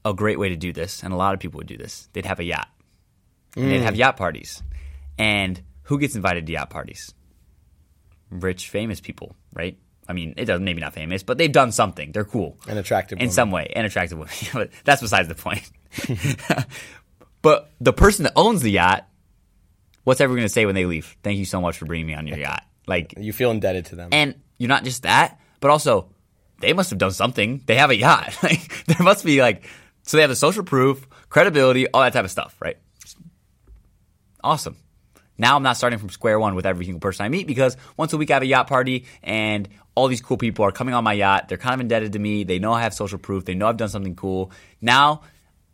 a 0.05 0.13
great 0.13 0.39
way 0.39 0.51
to 0.51 0.57
do 0.57 0.73
this, 0.73 1.03
and 1.03 1.13
a 1.13 1.17
lot 1.17 1.35
of 1.35 1.41
people 1.41 1.59
would 1.59 1.67
do 1.67 1.77
this, 1.77 2.09
they'd 2.13 2.27
have 2.27 2.41
a 2.41 2.45
yacht. 2.45 2.69
And 3.57 3.71
they'd 3.71 3.83
have 3.83 3.95
mm. 3.95 3.99
yacht 3.99 4.17
parties. 4.17 4.63
And 5.17 5.63
who 5.83 5.99
gets 5.99 6.17
invited 6.17 6.47
to 6.47 6.53
yacht 6.53 6.71
parties? 6.71 7.15
Rich, 8.31 8.69
famous 8.69 9.01
people, 9.01 9.37
right? 9.53 9.79
I 10.09 10.13
mean, 10.13 10.35
it 10.37 10.45
doesn't 10.45 10.65
maybe 10.65 10.81
not 10.81 10.93
famous, 10.93 11.23
but 11.23 11.39
they've 11.39 11.51
done 11.51 11.73
something. 11.73 12.13
They're 12.13 12.25
cool 12.25 12.59
and 12.69 12.79
attractive 12.79 13.21
in 13.21 13.31
some 13.31 13.51
way, 13.51 13.73
and 13.75 13.87
attractive 13.87 14.19
women. 14.19 14.35
but 14.53 14.71
that's 14.85 15.01
besides 15.01 15.29
the 15.29 15.35
point. 15.35 15.71
but 17.43 17.71
the 17.81 17.93
person 17.93 18.25
that 18.25 18.33
owns 18.37 18.61
the 18.61 18.71
yacht, 18.71 19.09
what's 20.03 20.21
everyone 20.21 20.41
going 20.41 20.49
to 20.49 20.53
say 20.53 20.67
when 20.67 20.75
they 20.75 20.85
leave? 20.85 21.17
Thank 21.23 21.39
you 21.39 21.45
so 21.45 21.61
much 21.61 21.79
for 21.79 21.87
bringing 21.87 22.07
me 22.07 22.15
on 22.15 22.27
your 22.27 22.39
yacht. 22.39 22.65
Like, 22.87 23.15
You 23.19 23.33
feel 23.33 23.51
indebted 23.51 23.87
to 23.87 23.97
them. 23.97 24.11
and 24.13 24.35
you're 24.59 24.69
not 24.69 24.85
just 24.85 25.03
that, 25.05 25.41
but 25.61 25.71
also 25.71 26.11
they 26.61 26.73
must 26.73 26.91
have 26.91 26.99
done 26.99 27.11
something. 27.13 27.63
They 27.67 27.77
have 27.77 27.91
a 27.91 27.97
yacht. 27.97 28.37
Like, 28.43 28.85
there 28.87 29.03
must 29.03 29.25
be 29.25 29.41
like, 29.41 29.65
so 30.03 30.17
they 30.17 30.21
have 30.23 30.31
the 30.31 30.37
social 30.37 30.63
proof, 30.65 31.07
credibility, 31.29 31.89
all 31.89 32.03
that 32.03 32.13
type 32.13 32.25
of 32.25 32.31
stuff, 32.31 32.55
right? 32.61 32.77
Awesome. 34.43 34.77
Now 35.37 35.57
I'm 35.57 35.63
not 35.63 35.77
starting 35.77 35.99
from 35.99 36.11
square 36.11 36.39
one 36.39 36.55
with 36.55 36.67
every 36.67 36.85
single 36.85 37.01
person 37.01 37.25
I 37.25 37.29
meet 37.29 37.47
because 37.47 37.77
once 37.97 38.13
a 38.13 38.17
week 38.17 38.31
I 38.31 38.35
have 38.35 38.43
a 38.43 38.47
yacht 38.47 38.69
party 38.69 39.07
and 39.23 39.69
all 39.97 40.07
these 40.09 40.21
cool 40.21 40.37
people 40.37 40.65
are 40.65 40.71
coming 40.73 40.95
on 40.95 41.03
my 41.03 41.13
yacht. 41.15 41.49
They're 41.49 41.59
kind 41.59 41.75
of 41.75 41.81
indebted 41.81 42.13
to 42.13 42.19
me. 42.19 42.45
They 42.45 42.59
know 42.59 42.73
I 42.73 42.83
have 42.83 42.95
social 42.95 43.19
proof. 43.19 43.45
They 43.45 43.55
know 43.55 43.67
I've 43.67 43.77
done 43.77 43.89
something 43.89 44.15
cool. 44.15 44.53
Now 44.81 45.23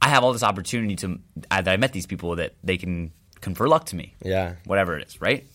I 0.00 0.08
have 0.08 0.24
all 0.24 0.32
this 0.32 0.42
opportunity 0.42 0.96
to 0.96 1.18
uh, 1.50 1.60
that 1.62 1.68
I 1.68 1.76
met 1.76 1.92
these 1.92 2.06
people 2.06 2.36
that 2.36 2.54
they 2.64 2.78
can 2.78 3.12
confer 3.42 3.68
luck 3.68 3.84
to 3.86 3.96
me. 3.96 4.14
Yeah. 4.22 4.54
Whatever 4.64 4.98
it 4.98 5.06
is, 5.08 5.20
right? 5.20 5.46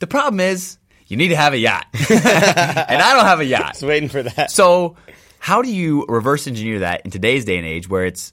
The 0.00 0.06
problem 0.06 0.40
is 0.40 0.76
you 1.10 1.16
need 1.16 1.28
to 1.28 1.36
have 1.36 1.52
a 1.52 1.58
yacht. 1.58 1.86
and 1.92 3.02
I 3.02 3.14
don't 3.14 3.24
have 3.26 3.40
a 3.40 3.44
yacht. 3.44 3.72
Just 3.74 3.82
waiting 3.82 4.08
for 4.08 4.22
that. 4.22 4.50
So, 4.50 4.96
how 5.38 5.60
do 5.62 5.70
you 5.72 6.06
reverse 6.08 6.46
engineer 6.46 6.78
that 6.80 7.02
in 7.04 7.10
today's 7.10 7.44
day 7.44 7.58
and 7.58 7.66
age 7.66 7.88
where 7.88 8.04
it's 8.04 8.32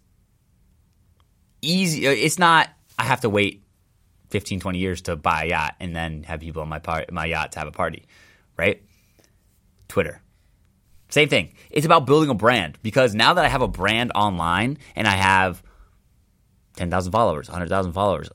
easy? 1.62 2.08
uh, 2.08 2.12
It's 2.12 2.38
not, 2.40 2.70
I 3.00 3.04
have 3.06 3.22
to 3.22 3.30
wait 3.30 3.63
15, 4.30 4.60
20 4.60 4.78
years 4.80 5.02
to 5.04 5.16
buy 5.16 5.44
a 5.46 5.50
yacht 5.50 5.76
and 5.80 5.96
then 5.96 6.24
have 6.24 6.40
people 6.42 6.62
on 6.62 6.70
my, 6.70 6.80
par- 6.80 7.06
my 7.12 7.26
yacht 7.26 7.54
to 7.54 7.60
have 7.60 7.68
a 7.68 7.72
party, 7.72 8.06
right? 8.58 8.82
Twitter. 9.88 10.22
Same 11.10 11.30
thing. 11.30 11.54
It's 11.72 11.86
about 11.86 12.06
building 12.06 12.30
a 12.30 12.34
brand 12.36 12.78
because 12.84 13.16
now 13.16 13.34
that 13.36 13.46
I 13.46 13.48
have 13.48 13.62
a 13.62 13.68
brand 13.68 14.12
online 14.13 14.78
and 14.96 15.08
I 15.08 15.16
have 15.16 15.63
10,000 16.76 17.12
followers, 17.12 17.48
100,000 17.48 17.94
followers, 17.94 18.30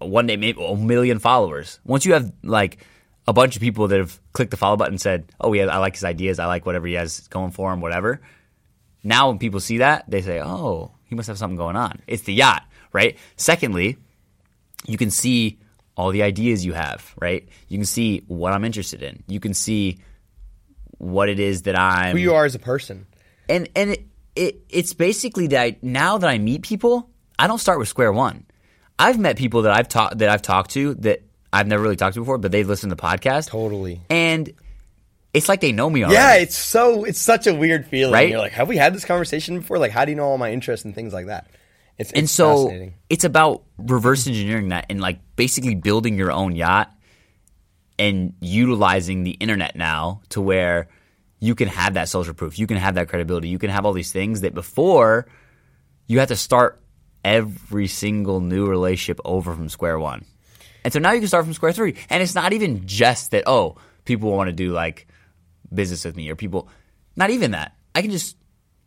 one 0.00 0.26
day 0.26 0.36
maybe 0.36 0.62
a 0.62 0.76
million 0.76 1.20
followers. 1.20 1.78
Once 1.84 2.04
you 2.04 2.12
have 2.14 2.32
like 2.42 2.84
a 3.26 3.32
bunch 3.32 3.56
of 3.56 3.62
people 3.62 3.88
that 3.88 3.98
have 3.98 4.20
clicked 4.32 4.50
the 4.50 4.56
follow 4.56 4.76
button 4.76 4.98
said, 4.98 5.26
"Oh 5.40 5.52
yeah, 5.52 5.66
I 5.66 5.78
like 5.78 5.94
his 5.94 6.04
ideas. 6.04 6.38
I 6.38 6.46
like 6.46 6.66
whatever 6.66 6.86
he 6.86 6.94
has 6.94 7.28
going 7.28 7.52
for 7.52 7.72
him, 7.72 7.80
whatever." 7.80 8.20
Now 9.04 9.28
when 9.28 9.38
people 9.38 9.60
see 9.60 9.78
that, 9.78 10.04
they 10.08 10.22
say, 10.22 10.40
"Oh, 10.40 10.92
he 11.04 11.14
must 11.14 11.28
have 11.28 11.38
something 11.38 11.56
going 11.56 11.76
on." 11.76 12.00
It's 12.06 12.22
the 12.22 12.34
yacht, 12.34 12.64
right? 12.92 13.18
Secondly, 13.36 13.96
you 14.86 14.98
can 14.98 15.10
see 15.10 15.58
all 15.96 16.10
the 16.10 16.22
ideas 16.22 16.64
you 16.64 16.72
have, 16.72 17.14
right? 17.20 17.48
You 17.68 17.78
can 17.78 17.84
see 17.84 18.22
what 18.26 18.52
I'm 18.52 18.64
interested 18.64 19.02
in. 19.02 19.22
You 19.28 19.40
can 19.40 19.54
see 19.54 19.98
what 20.98 21.28
it 21.28 21.38
is 21.38 21.62
that 21.62 21.78
I'm 21.78 22.16
Who 22.16 22.22
you 22.22 22.34
are 22.34 22.44
as 22.44 22.54
a 22.54 22.58
person. 22.60 23.06
and 23.48 23.68
and 23.76 23.90
it, 23.90 24.06
it 24.34 24.62
it's 24.68 24.94
basically 24.94 25.48
that 25.48 25.60
I, 25.60 25.76
now 25.82 26.18
that 26.18 26.28
I 26.28 26.38
meet 26.38 26.62
people, 26.62 27.10
I 27.38 27.46
don't 27.46 27.58
start 27.58 27.78
with 27.78 27.88
square 27.88 28.12
one. 28.12 28.46
I've 28.98 29.18
met 29.18 29.36
people 29.36 29.62
that 29.62 29.72
I've 29.76 29.88
talked 29.88 30.18
that 30.18 30.28
I've 30.28 30.42
talked 30.42 30.70
to 30.72 30.94
that 30.94 31.22
I've 31.52 31.66
never 31.66 31.82
really 31.82 31.96
talked 31.96 32.14
to 32.14 32.20
before, 32.20 32.38
but 32.38 32.50
they've 32.50 32.66
listened 32.66 32.90
to 32.90 32.96
the 32.96 33.02
podcast. 33.02 33.48
Totally. 33.48 34.00
and 34.08 34.52
it's 35.34 35.48
like 35.48 35.60
they 35.60 35.72
know 35.72 35.88
me 35.88 36.02
already. 36.02 36.14
Yeah, 36.14 36.34
it's 36.34 36.56
so 36.56 37.04
it's 37.04 37.18
such 37.18 37.46
a 37.46 37.54
weird 37.54 37.86
feeling. 37.86 38.12
Right? 38.12 38.28
You're 38.28 38.38
like, 38.38 38.52
have 38.52 38.68
we 38.68 38.76
had 38.76 38.94
this 38.94 39.04
conversation 39.04 39.60
before? 39.60 39.78
Like, 39.78 39.90
how 39.90 40.04
do 40.04 40.10
you 40.10 40.16
know 40.16 40.24
all 40.24 40.38
my 40.38 40.52
interests 40.52 40.84
and 40.84 40.94
things 40.94 41.12
like 41.12 41.26
that? 41.26 41.48
It's, 41.98 42.10
it's 42.10 42.18
and 42.18 42.28
so 42.28 42.90
it's 43.08 43.24
about 43.24 43.62
reverse 43.78 44.26
engineering 44.26 44.68
that 44.68 44.86
and 44.90 45.00
like 45.00 45.20
basically 45.36 45.74
building 45.74 46.16
your 46.16 46.32
own 46.32 46.54
yacht 46.54 46.92
and 47.98 48.34
utilizing 48.40 49.24
the 49.24 49.32
internet 49.32 49.76
now 49.76 50.22
to 50.30 50.40
where 50.40 50.88
you 51.38 51.54
can 51.54 51.68
have 51.68 51.94
that 51.94 52.08
social 52.08 52.34
proof, 52.34 52.58
you 52.58 52.66
can 52.66 52.76
have 52.76 52.94
that 52.94 53.08
credibility, 53.08 53.48
you 53.48 53.58
can 53.58 53.70
have 53.70 53.84
all 53.86 53.92
these 53.92 54.12
things 54.12 54.42
that 54.42 54.54
before 54.54 55.26
you 56.06 56.18
had 56.18 56.28
to 56.28 56.36
start 56.36 56.80
every 57.24 57.86
single 57.86 58.40
new 58.40 58.66
relationship 58.66 59.20
over 59.24 59.54
from 59.54 59.68
square 59.68 59.98
one. 59.98 60.24
And 60.84 60.92
so 60.92 60.98
now 60.98 61.12
you 61.12 61.20
can 61.20 61.28
start 61.28 61.44
from 61.44 61.54
square 61.54 61.72
three. 61.72 61.96
And 62.10 62.22
it's 62.22 62.34
not 62.34 62.52
even 62.52 62.86
just 62.86 63.30
that, 63.30 63.44
oh, 63.46 63.76
people 64.04 64.30
want 64.30 64.48
to 64.48 64.52
do 64.52 64.72
like 64.72 65.06
business 65.72 66.04
with 66.04 66.16
me 66.16 66.28
or 66.30 66.36
people, 66.36 66.68
not 67.16 67.30
even 67.30 67.52
that. 67.52 67.76
I 67.94 68.02
can 68.02 68.10
just 68.10 68.36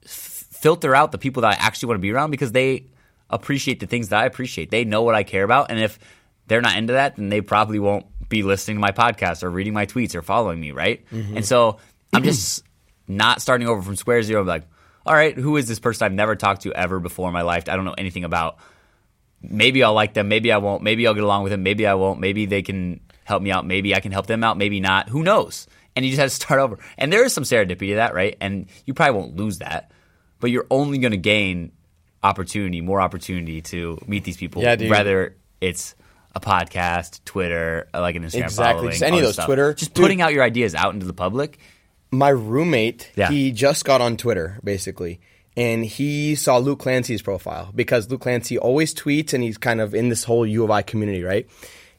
f- 0.04 0.46
filter 0.52 0.96
out 0.96 1.12
the 1.12 1.18
people 1.18 1.42
that 1.42 1.60
I 1.60 1.66
actually 1.66 1.88
want 1.88 1.98
to 2.00 2.02
be 2.02 2.12
around 2.12 2.32
because 2.32 2.52
they 2.52 2.88
appreciate 3.30 3.80
the 3.80 3.88
things 3.88 4.10
that 4.10 4.22
I 4.22 4.26
appreciate. 4.26 4.72
They 4.72 4.84
know 4.84 5.04
what 5.04 5.16
I 5.16 5.24
care 5.24 5.44
about. 5.44 5.72
And 5.72 5.80
if 5.80 6.00
they're 6.48 6.62
not 6.62 6.78
into 6.78 6.94
that, 6.94 7.16
then 7.16 7.30
they 7.30 7.42
probably 7.42 7.80
won't 7.80 8.06
be 8.30 8.44
listening 8.44 8.78
to 8.78 8.82
my 8.82 8.92
podcast 8.92 9.44
or 9.44 9.50
reading 9.50 9.74
my 9.74 9.86
tweets 9.86 10.16
or 10.16 10.22
following 10.22 10.60
me, 10.60 10.72
right? 10.72 11.06
Mm-hmm. 11.12 11.38
And 11.38 11.46
so 11.46 11.78
I'm 12.14 12.24
just 12.24 12.64
not 13.08 13.42
starting 13.42 13.68
over 13.68 13.82
from 13.82 13.96
square 13.96 14.22
zero. 14.24 14.42
I'm 14.42 14.48
like, 14.48 14.64
all 15.06 15.14
right, 15.14 15.36
who 15.38 15.58
is 15.58 15.68
this 15.68 15.80
person 15.80 16.06
I've 16.06 16.14
never 16.14 16.36
talked 16.36 16.64
to 16.64 16.74
ever 16.74 17.00
before 17.00 17.28
in 17.28 17.34
my 17.34 17.44
life? 17.44 17.70
I 17.70 17.76
don't 17.76 17.86
know 17.86 17.96
anything 17.98 18.24
about. 18.24 18.58
Maybe 19.52 19.84
I'll 19.84 19.94
like 19.94 20.14
them. 20.14 20.28
Maybe 20.28 20.52
I 20.52 20.58
won't. 20.58 20.84
Maybe 20.84 21.06
I'll 21.08 21.14
get 21.14 21.24
along 21.24 21.44
with 21.44 21.52
them. 21.52 21.64
Maybe 21.64 21.86
I 21.88 21.94
won't. 21.96 22.20
Maybe 22.20 22.46
they 22.46 22.62
can 22.62 23.02
help 23.24 23.42
me 23.42 23.52
out. 23.52 23.66
Maybe 23.66 23.96
I 23.96 24.00
can 24.00 24.12
help 24.12 24.28
them 24.28 24.44
out. 24.44 24.58
Maybe 24.58 24.80
not. 24.80 25.10
Who 25.10 25.24
knows? 25.24 25.68
and 25.98 26.04
you 26.06 26.12
just 26.12 26.20
have 26.20 26.30
to 26.30 26.36
start 26.46 26.60
over. 26.60 26.78
And 26.98 27.12
there 27.14 27.24
is 27.24 27.32
some 27.34 27.46
serendipity 27.46 27.90
to 27.92 27.96
that, 27.96 28.14
right? 28.14 28.36
And 28.42 28.68
you 28.86 28.94
probably 28.94 29.18
won't 29.18 29.38
lose 29.38 29.60
that, 29.60 29.92
but 30.42 30.52
you're 30.52 30.68
only 30.70 30.98
going 30.98 31.12
to 31.14 31.18
gain 31.18 31.72
opportunity, 32.22 32.82
more 32.82 33.00
opportunity 33.00 33.62
to 33.62 33.98
meet 34.06 34.24
these 34.26 34.36
people. 34.38 34.62
Yeah, 34.62 34.76
dude. 34.76 34.90
Whether 34.90 35.38
it's 35.62 35.96
a 36.36 36.42
podcast, 36.42 37.24
Twitter, 37.24 37.88
uh, 37.94 38.02
like 38.02 38.16
an 38.18 38.24
Instagram 38.24 38.44
Exactly. 38.44 38.74
following, 38.74 38.92
Just 38.92 39.04
any 39.04 39.18
of 39.20 39.24
those 39.24 39.34
stuff. 39.36 39.46
Twitter- 39.46 39.74
just 39.74 39.94
Dude. 39.94 40.04
putting 40.04 40.22
out 40.22 40.34
your 40.34 40.44
ideas 40.44 40.76
out 40.76 40.94
into 40.94 41.06
the 41.06 41.14
public. 41.14 41.60
my 42.12 42.30
roommate, 42.30 43.10
Yeah. 43.16 43.30
he 43.30 43.52
just 43.52 43.84
got 43.86 44.00
on 44.02 44.16
Twitter 44.18 44.60
basically, 44.64 45.20
and 45.58 45.86
he 45.86 46.36
saw 46.36 46.58
Luke 46.58 46.80
Clancy's 46.80 47.22
profile 47.22 47.72
because 47.74 48.10
Luke 48.10 48.22
Clancy 48.22 48.58
always 48.58 48.94
tweets, 48.94 49.34
and 49.34 49.44
he's 49.44 49.58
kind 49.58 49.82
of 49.82 49.96
in 49.96 50.10
this 50.10 50.24
whole 50.24 50.46
U 50.46 50.64
of 50.64 50.72
I 50.72 50.82
community, 50.82 51.24
right? 51.24 51.48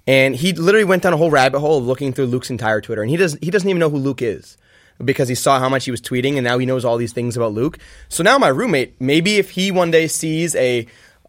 And 0.07 0.37
he 0.37 0.53
literally 0.53 0.85
went 0.85 1.03
down 1.03 1.13
a 1.13 1.17
whole 1.17 1.31
rabbit 1.31 1.59
hole 1.59 1.79
of 1.79 1.87
looking 1.87 2.13
through 2.13 2.27
Luke's 2.27 2.51
entire 2.51 2.81
Twitter, 2.81 3.03
and 3.03 3.11
he 3.11 3.17
does 3.17 3.37
he 3.41 3.51
doesn't 3.51 3.69
even 3.69 3.81
know 3.81 3.91
who 3.91 3.99
Luke 3.99 4.23
is 4.23 4.57
because 5.05 5.29
he 5.29 5.35
saw 5.35 5.59
how 5.59 5.69
much 5.69 5.85
he 5.85 5.91
was 5.91 6.01
tweeting, 6.01 6.35
and 6.35 6.45
now 6.45 6.59
he 6.59 6.67
knows 6.67 6.85
all 6.85 6.97
these 6.97 7.13
things 7.13 7.37
about 7.37 7.53
Luke. 7.53 7.79
So 8.09 8.23
now 8.23 8.39
my 8.39 8.49
roommate, 8.49 9.01
maybe 9.01 9.37
if 9.37 9.51
he 9.51 9.71
one 9.71 9.91
day 9.91 10.07
sees 10.07 10.55
a 10.55 10.87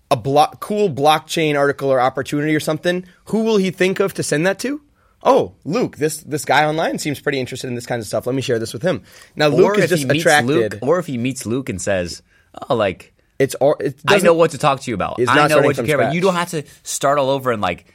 a 0.09 0.15
block, 0.15 0.61
cool 0.61 0.89
blockchain 0.89 1.57
article 1.57 1.89
or 1.91 1.99
opportunity 1.99 2.55
or 2.55 2.59
something, 2.59 3.05
who 3.25 3.43
will 3.43 3.57
he 3.57 3.71
think 3.71 3.99
of 3.99 4.13
to 4.13 4.23
send 4.23 4.45
that 4.45 4.59
to? 4.59 4.81
Oh, 5.23 5.55
Luke, 5.65 5.97
this 5.97 6.17
this 6.17 6.45
guy 6.45 6.65
online 6.65 6.99
seems 6.99 7.19
pretty 7.19 7.39
interested 7.39 7.67
in 7.67 7.75
this 7.75 7.85
kind 7.85 7.99
of 7.99 8.07
stuff. 8.07 8.27
Let 8.27 8.35
me 8.35 8.41
share 8.41 8.59
this 8.59 8.73
with 8.73 8.83
him. 8.83 9.03
Now 9.35 9.47
Luke 9.47 9.65
or 9.65 9.77
is 9.77 9.85
if 9.85 9.89
just 9.89 10.03
he 10.03 10.09
meets 10.09 10.23
attracted. 10.23 10.73
Luke, 10.73 10.79
or 10.81 10.99
if 10.99 11.07
he 11.07 11.17
meets 11.17 11.45
Luke 11.45 11.69
and 11.69 11.81
says, 11.81 12.21
"Oh, 12.69 12.75
like 12.75 13.13
it's 13.39 13.55
all. 13.55 13.75
It 13.79 13.99
I 14.07 14.19
know 14.19 14.33
what 14.33 14.51
to 14.51 14.57
talk 14.57 14.81
to 14.81 14.91
you 14.91 14.95
about. 14.95 15.19
I 15.27 15.47
know 15.47 15.61
what 15.61 15.77
you 15.77 15.83
care 15.83 15.99
about. 15.99 16.13
You 16.13 16.21
don't 16.21 16.35
have 16.35 16.51
to 16.51 16.63
start 16.83 17.19
all 17.19 17.29
over 17.29 17.51
and 17.51 17.61
like, 17.61 17.85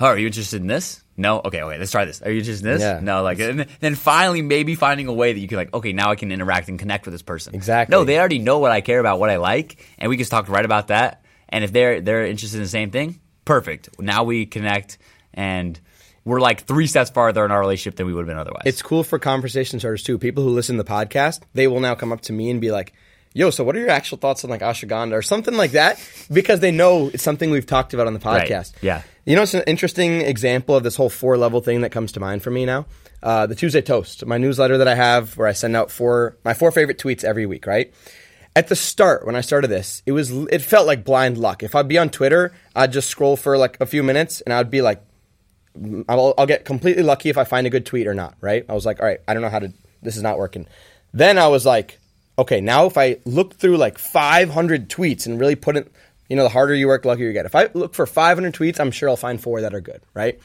oh, 0.00 0.06
are 0.06 0.18
you 0.18 0.26
interested 0.26 0.60
in 0.60 0.66
this? 0.66 1.02
No, 1.16 1.40
okay, 1.44 1.62
okay, 1.62 1.78
let's 1.78 1.90
try 1.90 2.04
this. 2.04 2.22
Are 2.22 2.30
you 2.30 2.38
interested 2.38 2.66
in 2.66 2.72
this? 2.72 2.82
Yeah. 2.82 3.00
No, 3.02 3.22
like, 3.22 3.38
and 3.38 3.66
then 3.80 3.94
finally 3.94 4.40
maybe 4.40 4.74
finding 4.74 5.08
a 5.08 5.12
way 5.12 5.32
that 5.32 5.38
you 5.38 5.46
can 5.46 5.58
like, 5.58 5.72
okay, 5.74 5.92
now 5.92 6.10
I 6.10 6.16
can 6.16 6.32
interact 6.32 6.68
and 6.68 6.78
connect 6.78 7.04
with 7.04 7.12
this 7.12 7.22
person. 7.22 7.54
Exactly. 7.54 7.94
No, 7.94 8.04
they 8.04 8.18
already 8.18 8.38
know 8.38 8.58
what 8.58 8.72
I 8.72 8.80
care 8.80 8.98
about, 8.98 9.18
what 9.18 9.28
I 9.28 9.36
like, 9.36 9.86
and 9.98 10.08
we 10.08 10.16
can 10.16 10.26
talk 10.26 10.48
right 10.48 10.64
about 10.64 10.88
that. 10.88 11.22
And 11.48 11.64
if 11.64 11.72
they're 11.72 12.00
they're 12.00 12.26
interested 12.26 12.56
in 12.56 12.62
the 12.62 12.68
same 12.68 12.90
thing, 12.90 13.20
perfect. 13.44 14.00
Now 14.00 14.24
we 14.24 14.46
connect, 14.46 14.96
and 15.34 15.78
we're 16.24 16.40
like 16.40 16.62
three 16.66 16.86
steps 16.86 17.10
farther 17.10 17.44
in 17.44 17.50
our 17.50 17.60
relationship 17.60 17.96
than 17.96 18.06
we 18.06 18.14
would 18.14 18.22
have 18.22 18.28
been 18.28 18.38
otherwise. 18.38 18.62
It's 18.64 18.82
cool 18.82 19.02
for 19.04 19.18
conversation 19.18 19.78
starters 19.80 20.02
too. 20.02 20.18
People 20.18 20.42
who 20.44 20.50
listen 20.50 20.76
to 20.76 20.82
the 20.82 20.88
podcast, 20.88 21.40
they 21.54 21.66
will 21.68 21.80
now 21.80 21.94
come 21.94 22.12
up 22.12 22.20
to 22.22 22.32
me 22.32 22.50
and 22.50 22.60
be 22.60 22.70
like, 22.70 22.92
"Yo, 23.34 23.50
so 23.50 23.64
what 23.64 23.74
are 23.76 23.80
your 23.80 23.90
actual 23.90 24.18
thoughts 24.18 24.44
on 24.44 24.50
like 24.50 24.60
ashwagandha 24.60 25.12
or 25.12 25.22
something 25.22 25.54
like 25.56 25.72
that?" 25.72 25.98
Because 26.32 26.60
they 26.60 26.70
know 26.70 27.10
it's 27.12 27.22
something 27.22 27.50
we've 27.50 27.66
talked 27.66 27.92
about 27.94 28.06
on 28.06 28.14
the 28.14 28.20
Right. 28.20 28.48
podcast. 28.48 28.72
Yeah. 28.82 29.02
You 29.24 29.36
know, 29.36 29.42
it's 29.42 29.54
an 29.54 29.62
interesting 29.66 30.20
example 30.22 30.74
of 30.76 30.82
this 30.82 30.96
whole 30.96 31.08
four 31.10 31.36
level 31.36 31.60
thing 31.60 31.80
that 31.82 31.90
comes 31.92 32.12
to 32.12 32.20
mind 32.20 32.42
for 32.42 32.50
me 32.50 32.66
now. 32.66 32.86
Uh, 33.22 33.46
the 33.46 33.54
Tuesday 33.54 33.80
Toast, 33.80 34.26
my 34.26 34.36
newsletter 34.36 34.78
that 34.78 34.88
I 34.88 34.96
have, 34.96 35.36
where 35.36 35.46
I 35.46 35.52
send 35.52 35.76
out 35.76 35.90
four 35.92 36.36
my 36.44 36.54
four 36.54 36.70
favorite 36.72 36.98
tweets 36.98 37.22
every 37.24 37.46
week. 37.46 37.66
Right. 37.66 37.92
At 38.54 38.68
the 38.68 38.76
start, 38.76 39.24
when 39.24 39.34
I 39.34 39.40
started 39.40 39.68
this, 39.68 40.02
it 40.06 40.12
was 40.12 40.30
it 40.30 40.60
felt 40.60 40.86
like 40.86 41.04
blind 41.04 41.38
luck. 41.38 41.62
If 41.62 41.74
I'd 41.74 41.88
be 41.88 41.98
on 41.98 42.10
Twitter, 42.10 42.52
I'd 42.76 42.92
just 42.92 43.08
scroll 43.08 43.36
for 43.36 43.56
like 43.56 43.76
a 43.80 43.86
few 43.86 44.02
minutes, 44.02 44.40
and 44.42 44.52
I'd 44.52 44.70
be 44.70 44.82
like, 44.82 45.00
I'll, 46.08 46.34
I'll 46.36 46.46
get 46.46 46.64
completely 46.64 47.02
lucky 47.02 47.30
if 47.30 47.38
I 47.38 47.44
find 47.44 47.66
a 47.66 47.70
good 47.70 47.86
tweet 47.86 48.06
or 48.06 48.14
not, 48.14 48.34
right? 48.40 48.64
I 48.68 48.74
was 48.74 48.86
like, 48.86 49.00
all 49.00 49.06
right, 49.06 49.20
I 49.26 49.34
don't 49.34 49.42
know 49.42 49.48
how 49.48 49.60
to, 49.60 49.72
this 50.02 50.16
is 50.16 50.22
not 50.22 50.38
working. 50.38 50.66
Then 51.14 51.38
I 51.38 51.48
was 51.48 51.64
like, 51.64 51.98
okay, 52.38 52.60
now 52.60 52.86
if 52.86 52.98
I 52.98 53.18
look 53.24 53.54
through 53.54 53.76
like 53.76 53.98
500 53.98 54.88
tweets 54.88 55.26
and 55.26 55.40
really 55.40 55.54
put 55.54 55.76
it, 55.76 55.92
you 56.28 56.36
know, 56.36 56.44
the 56.44 56.48
harder 56.48 56.74
you 56.74 56.86
work, 56.86 57.04
luckier 57.04 57.26
you 57.26 57.32
get. 57.32 57.46
If 57.46 57.54
I 57.54 57.68
look 57.74 57.94
for 57.94 58.06
500 58.06 58.54
tweets, 58.54 58.80
I'm 58.80 58.90
sure 58.90 59.08
I'll 59.08 59.16
find 59.16 59.40
four 59.40 59.60
that 59.60 59.74
are 59.74 59.80
good, 59.80 60.00
right? 60.14 60.40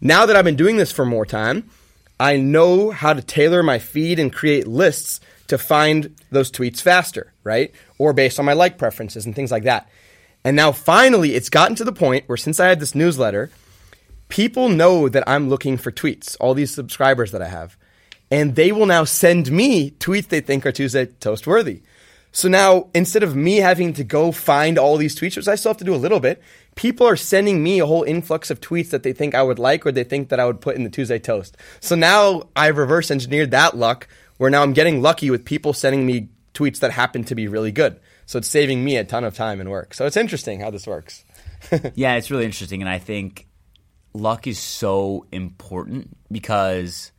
Now 0.00 0.26
that 0.26 0.36
I've 0.36 0.44
been 0.44 0.56
doing 0.56 0.76
this 0.76 0.92
for 0.92 1.04
more 1.04 1.26
time, 1.26 1.70
I 2.18 2.36
know 2.36 2.90
how 2.90 3.12
to 3.12 3.22
tailor 3.22 3.62
my 3.62 3.78
feed 3.78 4.18
and 4.18 4.32
create 4.32 4.66
lists 4.66 5.20
to 5.48 5.58
find 5.58 6.14
those 6.30 6.50
tweets 6.50 6.80
faster, 6.80 7.32
right? 7.44 7.72
Or 7.98 8.12
based 8.12 8.38
on 8.38 8.44
my 8.44 8.52
like 8.52 8.78
preferences 8.78 9.26
and 9.26 9.34
things 9.34 9.50
like 9.50 9.64
that. 9.64 9.88
And 10.44 10.56
now 10.56 10.72
finally, 10.72 11.34
it's 11.34 11.48
gotten 11.48 11.76
to 11.76 11.84
the 11.84 11.92
point 11.92 12.28
where 12.28 12.36
since 12.36 12.58
I 12.58 12.68
had 12.68 12.80
this 12.80 12.94
newsletter, 12.94 13.50
people 14.32 14.70
know 14.70 15.10
that 15.10 15.28
I'm 15.28 15.50
looking 15.50 15.76
for 15.76 15.92
tweets, 15.92 16.38
all 16.40 16.54
these 16.54 16.74
subscribers 16.74 17.32
that 17.32 17.42
I 17.42 17.48
have. 17.48 17.76
And 18.30 18.56
they 18.56 18.72
will 18.72 18.86
now 18.86 19.04
send 19.04 19.52
me 19.52 19.90
tweets 19.90 20.28
they 20.28 20.40
think 20.40 20.64
are 20.64 20.72
Tuesday 20.72 21.04
Toast 21.04 21.46
worthy. 21.46 21.82
So 22.32 22.48
now, 22.48 22.88
instead 22.94 23.22
of 23.22 23.36
me 23.36 23.58
having 23.58 23.92
to 23.92 24.04
go 24.04 24.32
find 24.32 24.78
all 24.78 24.96
these 24.96 25.14
tweets, 25.14 25.36
which 25.36 25.48
I 25.48 25.54
still 25.56 25.68
have 25.68 25.76
to 25.80 25.84
do 25.84 25.94
a 25.94 25.96
little 25.96 26.18
bit, 26.18 26.42
people 26.76 27.06
are 27.06 27.14
sending 27.14 27.62
me 27.62 27.78
a 27.78 27.84
whole 27.84 28.04
influx 28.04 28.50
of 28.50 28.62
tweets 28.62 28.88
that 28.88 29.02
they 29.02 29.12
think 29.12 29.34
I 29.34 29.42
would 29.42 29.58
like 29.58 29.84
or 29.84 29.92
they 29.92 30.02
think 30.02 30.30
that 30.30 30.40
I 30.40 30.46
would 30.46 30.62
put 30.62 30.76
in 30.76 30.84
the 30.84 30.88
Tuesday 30.88 31.18
Toast. 31.18 31.58
So 31.80 31.94
now 31.94 32.44
I've 32.56 32.78
reverse 32.78 33.10
engineered 33.10 33.50
that 33.50 33.76
luck 33.76 34.08
where 34.38 34.48
now 34.48 34.62
I'm 34.62 34.72
getting 34.72 35.02
lucky 35.02 35.28
with 35.28 35.44
people 35.44 35.74
sending 35.74 36.06
me 36.06 36.30
tweets 36.54 36.78
that 36.78 36.92
happen 36.92 37.22
to 37.24 37.34
be 37.34 37.48
really 37.48 37.70
good. 37.70 38.00
So 38.24 38.38
it's 38.38 38.48
saving 38.48 38.82
me 38.82 38.96
a 38.96 39.04
ton 39.04 39.24
of 39.24 39.34
time 39.34 39.60
and 39.60 39.70
work. 39.70 39.92
So 39.92 40.06
it's 40.06 40.16
interesting 40.16 40.60
how 40.60 40.70
this 40.70 40.86
works. 40.86 41.22
Yeah, 41.94 42.16
it's 42.16 42.30
really 42.30 42.44
interesting, 42.44 42.82
and 42.82 42.88
I 42.88 42.98
think 42.98 43.46
luck 44.14 44.46
is 44.46 44.58
so 44.58 45.26
important 45.32 46.16
because 46.30 47.12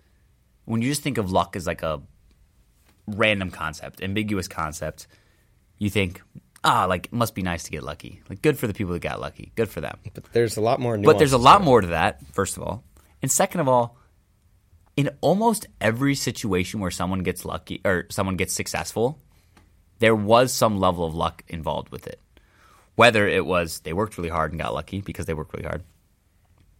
when 0.65 0.81
you 0.81 0.89
just 0.89 1.01
think 1.01 1.17
of 1.17 1.31
luck 1.31 1.55
as 1.55 1.67
like 1.67 1.83
a 1.83 2.01
random 3.07 3.51
concept, 3.51 4.01
ambiguous 4.01 4.47
concept, 4.47 5.07
you 5.77 5.89
think, 5.89 6.21
ah, 6.63 6.85
like 6.85 7.07
it 7.07 7.13
must 7.13 7.35
be 7.35 7.41
nice 7.41 7.63
to 7.63 7.71
get 7.71 7.83
lucky. 7.83 8.21
Like 8.29 8.41
good 8.41 8.57
for 8.57 8.67
the 8.67 8.73
people 8.73 8.93
that 8.93 9.01
got 9.01 9.19
lucky. 9.19 9.51
Good 9.55 9.69
for 9.69 9.81
them. 9.81 9.97
But 10.13 10.31
there's 10.33 10.57
a 10.57 10.61
lot 10.61 10.79
more 10.79 10.97
But 10.97 11.17
there's 11.17 11.33
a 11.33 11.37
lot 11.37 11.61
more 11.61 11.81
to 11.81 11.87
that, 11.87 12.25
first 12.33 12.57
of 12.57 12.63
all. 12.63 12.83
And 13.21 13.31
second 13.31 13.61
of 13.61 13.67
all, 13.67 13.97
in 14.95 15.09
almost 15.21 15.67
every 15.81 16.15
situation 16.15 16.79
where 16.79 16.91
someone 16.91 17.23
gets 17.23 17.45
lucky 17.45 17.81
or 17.83 18.05
someone 18.09 18.37
gets 18.37 18.53
successful, 18.53 19.17
there 19.99 20.15
was 20.15 20.53
some 20.53 20.79
level 20.79 21.05
of 21.05 21.15
luck 21.15 21.43
involved 21.47 21.89
with 21.89 22.07
it. 22.07 22.19
Whether 22.95 23.27
it 23.27 23.45
was 23.45 23.79
they 23.79 23.93
worked 23.93 24.17
really 24.17 24.29
hard 24.29 24.51
and 24.51 24.61
got 24.61 24.73
lucky 24.73 25.01
because 25.01 25.25
they 25.25 25.33
worked 25.33 25.53
really 25.53 25.67
hard. 25.67 25.83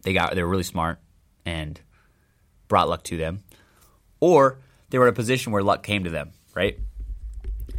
They 0.04 0.12
got 0.12 0.34
they 0.34 0.42
were 0.42 0.48
really 0.48 0.62
smart 0.62 1.00
and 1.44 1.80
brought 2.68 2.88
luck 2.88 3.02
to 3.04 3.16
them. 3.16 3.42
Or 4.20 4.58
they 4.90 4.98
were 4.98 5.08
in 5.08 5.12
a 5.12 5.16
position 5.16 5.52
where 5.52 5.62
luck 5.62 5.82
came 5.82 6.04
to 6.04 6.10
them, 6.10 6.30
right? 6.54 6.78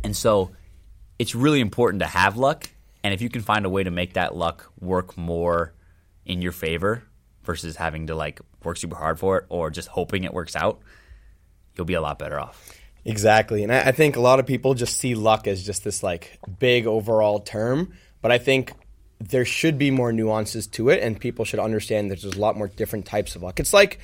And 0.04 0.16
so 0.16 0.52
it's 1.18 1.34
really 1.34 1.62
important 1.62 2.02
to 2.02 2.08
have 2.08 2.38
luck. 2.38 2.70
And 3.04 3.14
if 3.14 3.22
you 3.22 3.30
can 3.30 3.42
find 3.42 3.66
a 3.66 3.70
way 3.70 3.84
to 3.84 3.92
make 3.92 4.14
that 4.14 4.36
luck 4.36 4.72
work 4.80 5.18
more 5.18 5.74
in 6.26 6.42
your 6.42 6.52
favor 6.52 7.04
versus 7.44 7.76
having 7.76 8.08
to 8.08 8.16
like 8.16 8.42
work 8.64 8.78
super 8.78 8.96
hard 8.96 9.20
for 9.20 9.38
it 9.38 9.46
or 9.50 9.70
just 9.70 9.88
hoping 9.88 10.24
it 10.24 10.34
works 10.34 10.56
out, 10.56 10.80
you'll 11.76 11.86
be 11.86 11.94
a 11.94 12.02
lot 12.02 12.20
better 12.20 12.40
off. 12.40 12.72
Exactly. 13.06 13.64
And 13.64 13.72
I, 13.72 13.90
I 13.90 13.92
think 13.92 14.16
a 14.16 14.22
lot 14.22 14.40
of 14.40 14.48
people 14.48 14.74
just 14.74 14.98
see 14.98 15.14
luck 15.14 15.48
as 15.48 15.64
just 15.64 15.84
this 15.84 16.02
like 16.02 16.40
big 16.60 16.88
overall 16.88 17.40
term. 17.40 17.94
But 18.22 18.32
I 18.32 18.40
think 18.40 18.74
there 19.19 19.45
should 19.45 19.78
be 19.78 19.91
more 19.91 20.12
nuances 20.12 20.67
to 20.67 20.89
it, 20.89 21.01
and 21.01 21.19
people 21.19 21.45
should 21.45 21.60
understand 21.60 22.12
that 22.12 22.21
there's 22.21 22.36
a 22.36 22.39
lot 22.39 22.58
more 22.58 22.67
different 22.67 23.06
types 23.06 23.36
of 23.36 23.43
luck. 23.43 23.60
It's 23.60 23.73
like 23.73 23.99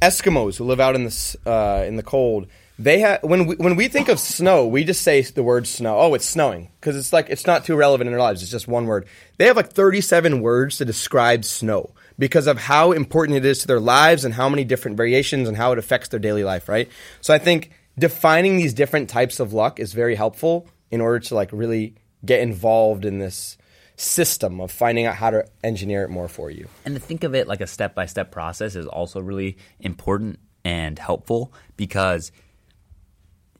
Eskimos 0.00 0.56
who 0.56 0.64
live 0.64 0.80
out 0.80 0.94
in 0.94 1.04
the 1.04 1.36
uh, 1.46 1.84
in 1.86 1.96
the 1.96 2.02
cold. 2.02 2.46
They 2.78 3.00
have 3.00 3.22
when 3.22 3.46
we, 3.46 3.56
when 3.56 3.74
we 3.74 3.88
think 3.88 4.08
of 4.08 4.20
snow, 4.20 4.66
we 4.66 4.84
just 4.84 5.02
say 5.02 5.20
the 5.22 5.42
word 5.42 5.66
snow. 5.66 5.98
Oh, 5.98 6.14
it's 6.14 6.26
snowing 6.26 6.70
because 6.80 6.96
it's 6.96 7.12
like 7.12 7.28
it's 7.28 7.46
not 7.46 7.64
too 7.64 7.74
relevant 7.74 8.06
in 8.06 8.12
their 8.12 8.20
lives. 8.20 8.42
It's 8.42 8.50
just 8.50 8.68
one 8.68 8.86
word. 8.86 9.06
They 9.36 9.46
have 9.46 9.56
like 9.56 9.72
37 9.72 10.40
words 10.40 10.78
to 10.78 10.84
describe 10.84 11.44
snow 11.44 11.90
because 12.18 12.46
of 12.46 12.58
how 12.58 12.92
important 12.92 13.38
it 13.38 13.44
is 13.44 13.60
to 13.60 13.66
their 13.66 13.80
lives 13.80 14.24
and 14.24 14.32
how 14.32 14.48
many 14.48 14.64
different 14.64 14.96
variations 14.96 15.48
and 15.48 15.56
how 15.56 15.72
it 15.72 15.78
affects 15.78 16.08
their 16.08 16.20
daily 16.20 16.44
life. 16.44 16.68
Right. 16.68 16.88
So 17.20 17.34
I 17.34 17.38
think 17.38 17.72
defining 17.98 18.56
these 18.56 18.74
different 18.74 19.10
types 19.10 19.40
of 19.40 19.52
luck 19.52 19.80
is 19.80 19.92
very 19.92 20.14
helpful 20.14 20.68
in 20.90 21.00
order 21.00 21.18
to 21.18 21.34
like 21.34 21.50
really 21.52 21.94
get 22.24 22.40
involved 22.40 23.04
in 23.04 23.18
this 23.18 23.58
system 24.00 24.60
of 24.60 24.70
finding 24.70 25.06
out 25.06 25.16
how 25.16 25.28
to 25.28 25.44
engineer 25.64 26.04
it 26.04 26.08
more 26.08 26.28
for 26.28 26.50
you. 26.50 26.68
And 26.84 26.94
to 26.94 27.00
think 27.00 27.24
of 27.24 27.34
it 27.34 27.48
like 27.48 27.60
a 27.60 27.66
step 27.66 27.94
by 27.96 28.06
step 28.06 28.30
process 28.30 28.76
is 28.76 28.86
also 28.86 29.20
really 29.20 29.58
important 29.80 30.38
and 30.64 30.98
helpful 30.98 31.52
because 31.76 32.30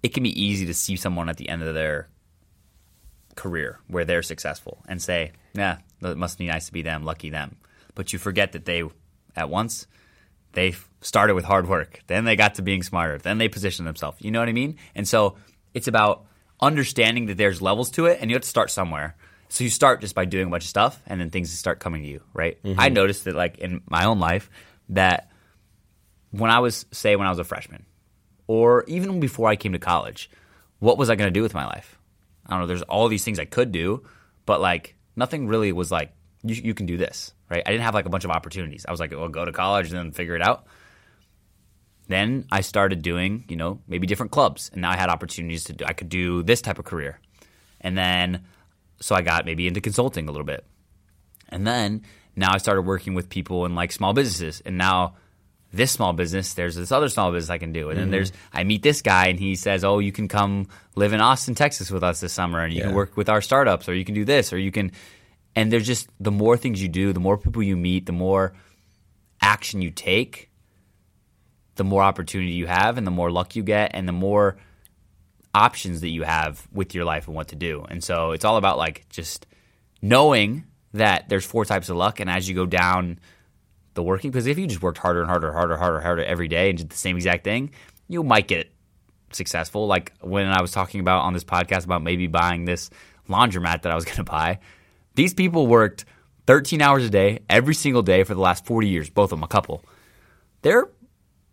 it 0.02 0.14
can 0.14 0.22
be 0.22 0.40
easy 0.40 0.64
to 0.66 0.74
see 0.74 0.94
someone 0.94 1.28
at 1.28 1.38
the 1.38 1.48
end 1.48 1.62
of 1.62 1.74
their 1.74 2.08
career 3.34 3.80
where 3.88 4.04
they're 4.04 4.22
successful 4.22 4.78
and 4.88 5.02
say, 5.02 5.32
"Nah, 5.54 5.76
it 6.02 6.16
must 6.16 6.38
be 6.38 6.46
nice 6.46 6.66
to 6.66 6.72
be 6.72 6.82
them, 6.82 7.04
lucky 7.04 7.30
them." 7.30 7.56
But 7.96 8.12
you 8.12 8.18
forget 8.20 8.52
that 8.52 8.64
they, 8.64 8.84
at 9.34 9.50
once, 9.50 9.88
they 10.52 10.74
started 11.00 11.34
with 11.34 11.44
hard 11.44 11.68
work. 11.68 12.00
Then 12.06 12.24
they 12.24 12.36
got 12.36 12.54
to 12.56 12.62
being 12.62 12.84
smarter. 12.84 13.18
Then 13.18 13.38
they 13.38 13.48
positioned 13.48 13.88
themselves. 13.88 14.18
You 14.20 14.30
know 14.30 14.38
what 14.38 14.48
I 14.48 14.52
mean? 14.52 14.76
And 14.94 15.06
so 15.06 15.36
it's 15.74 15.88
about 15.88 16.26
understanding 16.60 17.26
that 17.26 17.36
there's 17.36 17.60
levels 17.60 17.90
to 17.90 18.06
it, 18.06 18.18
and 18.20 18.30
you 18.30 18.36
have 18.36 18.42
to 18.42 18.48
start 18.48 18.70
somewhere. 18.70 19.16
So 19.48 19.64
you 19.64 19.70
start 19.70 20.00
just 20.00 20.14
by 20.14 20.24
doing 20.24 20.46
a 20.46 20.50
bunch 20.50 20.64
of 20.64 20.68
stuff, 20.68 21.00
and 21.06 21.20
then 21.20 21.30
things 21.30 21.50
start 21.52 21.80
coming 21.80 22.02
to 22.02 22.08
you, 22.08 22.20
right? 22.34 22.58
I 22.64 22.68
mm-hmm. 22.68 22.94
noticed 22.94 23.24
that, 23.24 23.34
like 23.34 23.58
in 23.58 23.82
my 23.88 24.04
own 24.04 24.20
life, 24.20 24.50
that 24.90 25.30
when 26.30 26.50
I 26.50 26.58
was, 26.58 26.84
say, 26.92 27.16
when 27.16 27.26
I 27.26 27.30
was 27.30 27.38
a 27.38 27.44
freshman, 27.44 27.86
or 28.46 28.84
even 28.86 29.20
before 29.20 29.48
I 29.48 29.56
came 29.56 29.72
to 29.72 29.78
college, 29.78 30.30
what 30.78 30.98
was 30.98 31.10
I 31.10 31.16
going 31.16 31.28
to 31.28 31.38
do 31.38 31.42
with 31.42 31.54
my 31.54 31.66
life? 31.66 31.98
I 32.46 32.52
don't 32.52 32.60
know. 32.60 32.66
There's 32.66 32.82
all 32.82 33.08
these 33.08 33.24
things 33.24 33.38
I 33.38 33.44
could 33.44 33.72
do, 33.72 34.04
but 34.46 34.60
like 34.60 34.96
nothing 35.16 35.48
really 35.48 35.72
was 35.72 35.90
like 35.90 36.12
you, 36.42 36.54
you 36.54 36.74
can 36.74 36.86
do 36.86 36.96
this, 36.96 37.32
right? 37.50 37.62
I 37.64 37.70
didn't 37.70 37.84
have 37.84 37.94
like 37.94 38.06
a 38.06 38.10
bunch 38.10 38.24
of 38.24 38.30
opportunities. 38.30 38.86
I 38.86 38.90
was 38.90 39.00
like, 39.00 39.10
well, 39.10 39.28
go 39.28 39.44
to 39.44 39.52
college 39.52 39.88
and 39.88 39.98
then 39.98 40.12
figure 40.12 40.34
it 40.34 40.42
out. 40.42 40.66
then 42.08 42.46
I 42.50 42.62
started 42.62 43.02
doing, 43.02 43.44
you 43.48 43.56
know, 43.56 43.80
maybe 43.86 44.06
different 44.06 44.32
clubs, 44.32 44.70
and 44.72 44.82
now 44.82 44.90
I 44.90 44.96
had 44.96 45.10
opportunities 45.10 45.64
to 45.64 45.74
do. 45.74 45.84
I 45.84 45.92
could 45.92 46.08
do 46.08 46.42
this 46.42 46.62
type 46.62 46.78
of 46.78 46.84
career, 46.84 47.20
and 47.80 47.96
then 47.96 48.44
so 49.00 49.14
I 49.14 49.22
got 49.22 49.44
maybe 49.46 49.66
into 49.66 49.80
consulting 49.80 50.28
a 50.28 50.32
little 50.32 50.46
bit, 50.46 50.64
and 51.48 51.66
then 51.66 52.02
now 52.36 52.52
I 52.52 52.58
started 52.58 52.82
working 52.82 53.14
with 53.14 53.28
people 53.28 53.64
in 53.66 53.74
like 53.74 53.92
small 53.92 54.12
businesses, 54.12 54.62
and 54.64 54.78
now 54.78 55.14
this 55.72 55.90
small 55.90 56.12
business, 56.14 56.54
there's 56.54 56.76
this 56.76 56.90
other 56.92 57.08
small 57.08 57.30
business 57.30 57.50
I 57.50 57.58
can 57.58 57.72
do, 57.72 57.90
and 57.90 57.98
Mm-hmm. 57.98 58.00
then 58.04 58.10
there's 58.10 58.32
I 58.52 58.64
meet 58.64 58.82
this 58.82 59.02
guy, 59.02 59.26
and 59.28 59.38
he 59.38 59.54
says, 59.54 59.84
oh, 59.84 59.98
you 59.98 60.12
can 60.12 60.28
come 60.28 60.68
live 60.96 61.12
in 61.12 61.20
Austin, 61.20 61.54
Texas, 61.54 61.90
with 61.90 62.02
us 62.02 62.20
this 62.20 62.32
summer, 62.32 62.60
and 62.60 62.72
you 62.72 62.78
Yeah. 62.80 62.86
can 62.86 62.94
work 62.94 63.16
with 63.16 63.28
our 63.28 63.40
startups, 63.42 63.88
or 63.88 63.94
you 63.94 64.04
can 64.04 64.14
do 64.14 64.24
this, 64.24 64.52
or 64.52 64.58
you 64.58 64.70
can, 64.72 64.92
and 65.54 65.70
there's 65.72 65.86
just 65.86 66.08
the 66.20 66.30
more 66.30 66.56
things 66.56 66.82
you 66.82 66.88
do, 66.88 67.12
the 67.12 67.20
more 67.20 67.36
people 67.36 67.62
you 67.62 67.76
meet, 67.76 68.06
the 68.06 68.12
more 68.12 68.54
action 69.40 69.82
you 69.82 69.90
take, 69.90 70.50
the 71.76 71.84
more 71.84 72.02
opportunity 72.02 72.52
you 72.52 72.66
have 72.66 72.98
and 72.98 73.06
the 73.06 73.10
more 73.10 73.30
luck 73.30 73.54
you 73.54 73.62
get 73.62 73.92
and 73.94 74.08
the 74.08 74.12
more 74.12 74.56
options 75.54 76.00
that 76.02 76.08
you 76.08 76.22
have 76.22 76.66
with 76.72 76.94
your 76.94 77.04
life 77.04 77.26
and 77.26 77.36
what 77.36 77.48
to 77.48 77.56
do. 77.56 77.84
And 77.88 78.02
so 78.02 78.32
it's 78.32 78.44
all 78.44 78.56
about 78.56 78.78
like 78.78 79.06
just 79.08 79.46
knowing 80.02 80.64
that 80.92 81.28
there's 81.28 81.44
four 81.44 81.64
types 81.64 81.88
of 81.88 81.96
luck 81.96 82.20
and 82.20 82.30
as 82.30 82.48
you 82.48 82.54
go 82.54 82.66
down 82.66 83.18
the 83.94 84.02
working 84.02 84.30
because 84.30 84.46
if 84.46 84.58
you 84.58 84.66
just 84.66 84.82
worked 84.82 84.98
harder 84.98 85.20
and 85.20 85.28
harder, 85.28 85.52
harder, 85.52 85.76
harder, 85.76 86.00
harder 86.00 86.24
every 86.24 86.48
day 86.48 86.70
and 86.70 86.78
did 86.78 86.90
the 86.90 86.96
same 86.96 87.16
exact 87.16 87.44
thing, 87.44 87.70
you 88.06 88.22
might 88.22 88.48
get 88.48 88.72
successful. 89.32 89.86
Like 89.86 90.12
when 90.20 90.46
I 90.46 90.62
was 90.62 90.72
talking 90.72 91.00
about 91.00 91.22
on 91.22 91.32
this 91.32 91.44
podcast 91.44 91.84
about 91.84 92.02
maybe 92.02 92.26
buying 92.26 92.64
this 92.64 92.90
laundromat 93.28 93.82
that 93.82 93.92
I 93.92 93.94
was 93.94 94.04
going 94.06 94.16
to 94.16 94.24
buy, 94.24 94.60
these 95.14 95.34
people 95.34 95.66
worked 95.66 96.04
13 96.46 96.80
hours 96.80 97.04
a 97.04 97.10
day 97.10 97.40
every 97.50 97.74
single 97.74 98.02
day 98.02 98.24
for 98.24 98.34
the 98.34 98.40
last 98.40 98.64
40 98.64 98.88
years, 98.88 99.10
both 99.10 99.32
of 99.32 99.38
them 99.38 99.42
a 99.42 99.48
couple. 99.48 99.84
They're 100.62 100.88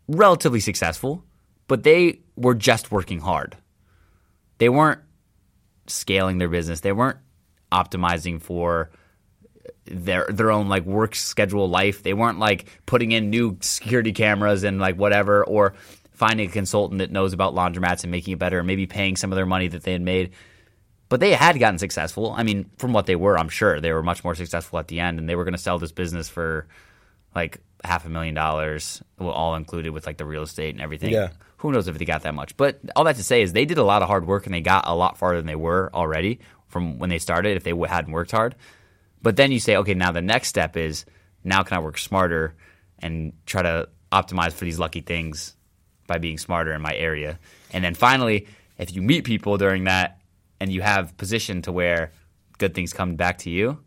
relatively 0.08 0.60
successful, 0.60 1.24
but 1.68 1.84
they 1.84 2.22
were 2.36 2.56
just 2.56 2.92
working 2.92 3.20
hard. 3.20 3.58
They 4.58 4.70
weren't 4.70 5.02
scaling 5.88 6.38
their 6.38 6.50
business. 6.50 6.82
They 6.82 6.92
weren't 6.92 7.18
optimizing 7.72 8.42
for 8.42 8.90
their 9.86 10.26
their 10.30 10.52
own 10.52 10.68
like 10.70 10.86
work 10.86 11.16
schedule 11.16 11.70
life. 11.70 12.04
They 12.04 12.14
weren't 12.14 12.40
like 12.40 12.66
putting 12.86 13.12
in 13.12 13.30
new 13.30 13.58
security 13.62 14.14
cameras 14.14 14.64
and 14.64 14.80
like 14.80 14.96
whatever 14.96 15.44
or 15.44 15.76
finding 16.12 16.50
a 16.50 16.52
consultant 16.52 17.00
that 17.00 17.12
knows 17.12 17.34
about 17.34 17.54
laundromats 17.54 18.04
and 18.04 18.12
making 18.12 18.34
it 18.34 18.40
better 18.40 18.60
and 18.60 18.68
maybe 18.68 18.88
paying 18.88 19.16
some 19.16 19.32
of 19.32 19.36
their 19.36 19.46
money 19.46 19.68
that 19.68 19.84
they 19.84 19.92
had 19.92 20.02
made. 20.02 20.32
But 21.10 21.20
they 21.20 21.34
had 21.34 21.60
gotten 21.60 21.78
successful. 21.78 22.34
I 22.36 22.44
mean, 22.44 22.70
from 22.78 22.94
what 22.94 23.06
they 23.06 23.16
were, 23.16 23.38
I'm 23.38 23.50
sure 23.50 23.80
they 23.80 23.92
were 23.92 24.02
much 24.02 24.24
more 24.24 24.34
successful 24.34 24.80
at 24.80 24.88
the 24.88 25.00
end 25.00 25.20
and 25.20 25.30
they 25.30 25.36
were 25.36 25.44
going 25.44 25.54
to 25.54 25.60
sell 25.60 25.78
this 25.78 25.92
business 25.92 26.30
for 26.30 26.68
like 27.36 27.60
half 27.86 28.06
a 28.06 28.10
million 28.10 28.34
dollars, 28.34 29.02
well, 29.20 29.32
all 29.32 29.56
included 29.56 29.92
with 29.92 30.06
like 30.06 30.18
the 30.18 30.26
real 30.26 30.44
estate 30.44 30.74
and 30.74 30.82
everything. 30.82 31.12
Yeah. 31.12 31.30
Who 31.58 31.72
knows 31.72 31.88
if 31.88 31.98
they 31.98 32.06
got 32.06 32.24
that 32.24 32.36
much? 32.36 32.56
But 32.58 32.80
all 32.96 33.06
that 33.06 33.16
to 33.16 33.24
say 33.24 33.42
is 33.42 33.54
they 33.54 33.66
did 33.66 33.78
a 33.78 33.84
lot 33.84 34.02
of 34.02 34.08
hard 34.08 34.28
work 34.28 34.46
and 34.46 34.54
they 34.54 34.62
got 34.62 34.88
a 34.88 34.96
lot 34.96 35.18
farther 35.18 35.38
than 35.38 35.48
they 35.48 35.56
were 35.56 35.90
already 35.94 36.40
from 36.68 37.00
when 37.00 37.10
they 37.10 37.20
started 37.20 37.58
if 37.58 37.64
they 37.64 37.74
hadn't 37.88 38.12
worked 38.12 38.32
hard. 38.32 38.56
But 39.22 39.36
then 39.36 39.52
you 39.52 39.60
say, 39.60 39.78
okay, 39.78 39.94
now 39.94 40.12
the 40.12 40.22
next 40.22 40.50
step 40.50 40.78
is 40.78 41.06
now 41.44 41.64
can 41.64 41.78
I 41.78 41.80
work 41.80 41.98
smarter 41.98 42.56
and 43.00 43.34
try 43.46 43.62
to 43.62 43.90
optimize 44.12 44.54
for 44.54 44.66
these 44.66 44.80
lucky 44.80 45.02
things 45.02 45.56
by 46.08 46.18
being 46.18 46.38
smarter 46.38 46.74
in 46.74 46.82
my 46.82 46.96
area. 46.96 47.40
And 47.74 47.84
then 47.84 47.94
finally, 47.94 48.48
if 48.78 48.96
you 48.96 49.02
meet 49.02 49.24
people 49.24 49.58
during 49.58 49.86
that 49.86 50.20
and 50.60 50.72
you 50.72 50.82
have 50.82 51.18
position 51.18 51.62
to 51.64 51.72
where 51.72 52.12
good 52.58 52.74
things 52.74 52.94
come 52.94 53.16
back 53.16 53.40
to 53.40 53.50
you, 53.50 53.80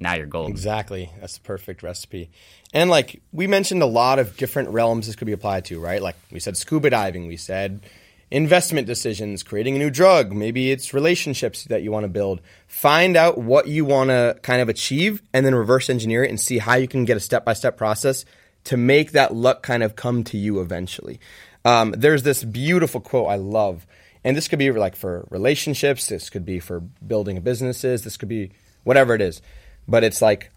now 0.00 0.14
you're 0.14 0.26
golden. 0.26 0.50
Exactly. 0.50 1.10
That's 1.20 1.34
the 1.34 1.42
perfect 1.42 1.82
recipe. 1.82 2.30
And 2.72 2.88
like 2.88 3.22
we 3.32 3.46
mentioned 3.46 3.82
a 3.82 3.86
lot 3.86 4.18
of 4.18 4.36
different 4.36 4.70
realms 4.70 5.06
this 5.06 5.14
could 5.14 5.26
be 5.26 5.32
applied 5.32 5.66
to, 5.66 5.78
right? 5.78 6.02
Like 6.02 6.16
we 6.32 6.40
said 6.40 6.56
scuba 6.56 6.90
diving, 6.90 7.26
we 7.26 7.36
said 7.36 7.82
investment 8.30 8.86
decisions, 8.86 9.42
creating 9.42 9.76
a 9.76 9.78
new 9.78 9.90
drug, 9.90 10.32
maybe 10.32 10.70
it's 10.70 10.94
relationships 10.94 11.64
that 11.64 11.82
you 11.82 11.90
want 11.90 12.04
to 12.04 12.08
build. 12.08 12.40
Find 12.66 13.16
out 13.16 13.38
what 13.38 13.68
you 13.68 13.84
want 13.84 14.10
to 14.10 14.38
kind 14.42 14.62
of 14.62 14.68
achieve 14.68 15.20
and 15.32 15.44
then 15.44 15.54
reverse 15.54 15.90
engineer 15.90 16.24
it 16.24 16.30
and 16.30 16.40
see 16.40 16.58
how 16.58 16.76
you 16.76 16.88
can 16.88 17.04
get 17.04 17.16
a 17.16 17.20
step-by-step 17.20 17.76
process 17.76 18.24
to 18.64 18.76
make 18.76 19.12
that 19.12 19.34
luck 19.34 19.62
kind 19.62 19.82
of 19.82 19.96
come 19.96 20.22
to 20.24 20.38
you 20.38 20.60
eventually. 20.60 21.18
Um, 21.64 21.92
there's 21.96 22.22
this 22.22 22.44
beautiful 22.44 23.00
quote 23.00 23.28
I 23.28 23.36
love, 23.36 23.86
and 24.22 24.36
this 24.36 24.48
could 24.48 24.58
be 24.58 24.70
like 24.70 24.96
for 24.96 25.26
relationships, 25.30 26.06
this 26.06 26.30
could 26.30 26.46
be 26.46 26.60
for 26.60 26.80
building 26.80 27.40
businesses, 27.40 28.04
this 28.04 28.16
could 28.16 28.28
be 28.28 28.52
whatever 28.84 29.14
it 29.14 29.20
is. 29.20 29.42
But 29.86 30.04
it's 30.04 30.22
like 30.22 30.50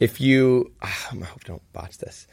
if 0.00 0.20
you 0.20 0.72
ah, 0.82 1.08
I 1.12 1.24
hope 1.24 1.44
don't 1.44 1.72
botch 1.72 1.98
this. 1.98 2.26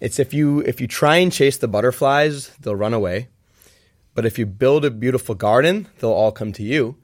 It's 0.00 0.18
if 0.18 0.34
you 0.34 0.60
if 0.60 0.80
you 0.80 0.86
try 0.86 1.16
and 1.16 1.32
chase 1.32 1.58
the 1.58 1.68
butterflies, 1.68 2.48
they'll 2.60 2.76
run 2.76 2.94
away. 2.94 3.28
But 4.14 4.26
if 4.26 4.38
you 4.38 4.46
build 4.46 4.84
a 4.84 4.90
beautiful 4.90 5.34
garden, 5.34 5.88
they'll 5.98 6.10
all 6.10 6.32
come 6.32 6.52
to 6.54 6.62
you. 6.62 6.96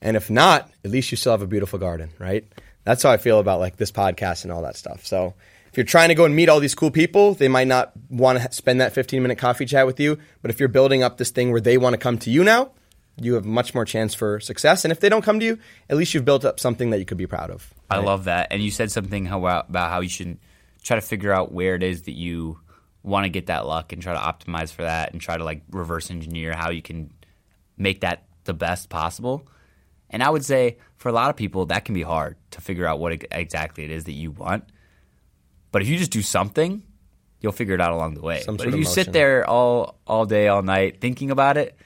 And 0.00 0.16
if 0.16 0.30
not, 0.30 0.70
at 0.84 0.90
least 0.90 1.10
you 1.10 1.16
still 1.16 1.32
have 1.32 1.42
a 1.42 1.46
beautiful 1.46 1.78
garden, 1.78 2.10
right? 2.18 2.44
That's 2.84 3.02
how 3.02 3.10
I 3.10 3.16
feel 3.18 3.38
about 3.38 3.60
like 3.60 3.76
this 3.76 3.92
podcast 3.92 4.44
and 4.44 4.52
all 4.52 4.62
that 4.62 4.76
stuff. 4.76 5.04
So 5.04 5.34
if 5.70 5.76
you're 5.76 5.84
trying 5.84 6.08
to 6.08 6.14
go 6.14 6.24
and 6.24 6.34
meet 6.34 6.48
all 6.48 6.60
these 6.60 6.74
cool 6.74 6.90
people, 6.90 7.34
they 7.34 7.48
might 7.48 7.66
not 7.66 7.92
want 8.08 8.40
to 8.40 8.52
spend 8.52 8.80
that 8.80 8.92
15 8.92 9.20
minute 9.20 9.38
coffee 9.38 9.66
chat 9.66 9.86
with 9.86 10.00
you. 10.00 10.18
But 10.42 10.50
if 10.50 10.58
you're 10.58 10.68
building 10.68 11.02
up 11.02 11.18
this 11.18 11.30
thing 11.30 11.50
where 11.50 11.60
they 11.60 11.76
want 11.76 11.94
to 11.94 11.98
come 11.98 12.18
to 12.18 12.30
you 12.30 12.42
now, 12.42 12.70
you 13.16 13.34
have 13.34 13.44
much 13.44 13.74
more 13.74 13.84
chance 13.84 14.14
for 14.14 14.40
success. 14.40 14.84
And 14.84 14.92
if 14.92 15.00
they 15.00 15.08
don't 15.08 15.22
come 15.22 15.40
to 15.40 15.46
you, 15.46 15.58
at 15.88 15.96
least 15.96 16.14
you've 16.14 16.24
built 16.24 16.44
up 16.44 16.58
something 16.58 16.90
that 16.90 16.98
you 16.98 17.04
could 17.04 17.18
be 17.18 17.26
proud 17.26 17.50
of. 17.50 17.72
I 17.90 17.98
love 17.98 18.24
that. 18.24 18.48
And 18.50 18.62
you 18.62 18.70
said 18.70 18.90
something 18.90 19.26
about 19.26 19.70
how 19.72 20.00
you 20.00 20.08
should 20.08 20.38
try 20.82 20.96
to 20.96 21.02
figure 21.02 21.32
out 21.32 21.52
where 21.52 21.74
it 21.74 21.82
is 21.82 22.02
that 22.02 22.12
you 22.12 22.58
want 23.02 23.24
to 23.24 23.30
get 23.30 23.46
that 23.46 23.66
luck 23.66 23.92
and 23.92 24.02
try 24.02 24.12
to 24.12 24.18
optimize 24.18 24.72
for 24.72 24.82
that 24.82 25.12
and 25.12 25.20
try 25.20 25.36
to 25.36 25.44
like 25.44 25.62
reverse 25.70 26.10
engineer 26.10 26.54
how 26.54 26.70
you 26.70 26.82
can 26.82 27.10
make 27.76 28.02
that 28.02 28.24
the 28.44 28.54
best 28.54 28.88
possible. 28.88 29.46
And 30.08 30.22
I 30.22 30.30
would 30.30 30.44
say 30.44 30.78
for 30.96 31.08
a 31.08 31.12
lot 31.12 31.30
of 31.30 31.36
people 31.36 31.66
that 31.66 31.84
can 31.84 31.94
be 31.94 32.02
hard 32.02 32.36
to 32.52 32.60
figure 32.60 32.86
out 32.86 32.98
what 32.98 33.24
exactly 33.32 33.84
it 33.84 33.90
is 33.90 34.04
that 34.04 34.12
you 34.12 34.30
want. 34.30 34.64
But 35.72 35.82
if 35.82 35.88
you 35.88 35.98
just 35.98 36.10
do 36.10 36.22
something, 36.22 36.82
you'll 37.40 37.52
figure 37.52 37.74
it 37.74 37.80
out 37.80 37.92
along 37.92 38.14
the 38.14 38.22
way. 38.22 38.40
Some 38.40 38.56
but 38.56 38.66
if 38.66 38.74
you 38.74 38.80
motion. 38.80 38.92
sit 38.92 39.12
there 39.12 39.48
all 39.48 39.98
all 40.06 40.26
day 40.26 40.48
all 40.48 40.62
night 40.62 41.00
thinking 41.00 41.30
about 41.30 41.56
it, 41.56 41.76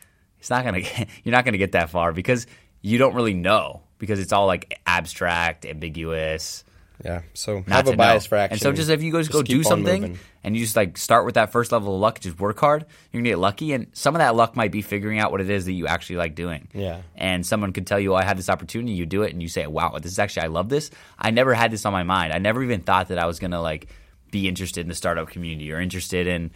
it's 0.44 0.50
not 0.50 0.62
going 0.62 0.84
to 0.84 1.06
you're 1.24 1.32
not 1.32 1.44
going 1.46 1.52
to 1.52 1.58
get 1.58 1.72
that 1.72 1.88
far 1.88 2.12
because 2.12 2.46
you 2.82 2.98
don't 2.98 3.14
really 3.14 3.32
know 3.32 3.80
because 3.96 4.20
it's 4.20 4.30
all 4.30 4.46
like 4.46 4.78
abstract, 4.86 5.64
ambiguous. 5.64 6.64
Yeah. 7.02 7.22
So 7.32 7.64
Not 7.66 7.86
have 7.86 7.88
a 7.88 7.96
bias 7.96 8.24
know. 8.24 8.28
for 8.28 8.36
action. 8.36 8.54
And 8.54 8.60
so 8.60 8.72
just 8.72 8.90
if 8.90 9.02
you 9.02 9.10
guys 9.10 9.28
go 9.28 9.42
do 9.42 9.62
something 9.62 10.02
moving. 10.02 10.18
and 10.44 10.54
you 10.54 10.62
just 10.62 10.76
like 10.76 10.98
start 10.98 11.24
with 11.24 11.36
that 11.36 11.50
first 11.50 11.72
level 11.72 11.94
of 11.94 12.00
luck, 12.02 12.20
just 12.20 12.38
work 12.38 12.60
hard, 12.60 12.84
you're 13.10 13.22
gonna 13.22 13.30
get 13.30 13.38
lucky. 13.38 13.72
And 13.72 13.86
some 13.94 14.14
of 14.14 14.18
that 14.18 14.36
luck 14.36 14.54
might 14.54 14.70
be 14.70 14.82
figuring 14.82 15.18
out 15.18 15.32
what 15.32 15.40
it 15.40 15.48
is 15.48 15.64
that 15.64 15.72
you 15.72 15.86
actually 15.86 16.16
like 16.16 16.34
doing. 16.34 16.68
Yeah. 16.74 17.00
And 17.16 17.44
someone 17.46 17.72
could 17.72 17.86
tell 17.86 17.98
you, 17.98 18.12
oh, 18.12 18.16
I 18.16 18.22
had 18.22 18.36
this 18.36 18.50
opportunity, 18.50 18.92
you 18.92 19.06
do 19.06 19.22
it, 19.22 19.32
and 19.32 19.40
you 19.40 19.48
say, 19.48 19.66
wow, 19.66 19.96
this 19.98 20.12
is 20.12 20.18
actually 20.18 20.42
I 20.42 20.48
love 20.48 20.68
this. 20.68 20.90
I 21.18 21.30
never 21.30 21.54
had 21.54 21.70
this 21.70 21.86
on 21.86 21.92
my 21.94 22.02
mind. 22.02 22.34
I 22.34 22.38
never 22.38 22.62
even 22.62 22.82
thought 22.82 23.08
that 23.08 23.18
I 23.18 23.24
was 23.24 23.38
gonna 23.38 23.62
like 23.62 23.88
be 24.30 24.46
interested 24.46 24.82
in 24.82 24.88
the 24.88 24.94
startup 24.94 25.28
community 25.28 25.72
or 25.72 25.80
interested 25.80 26.26
in 26.26 26.50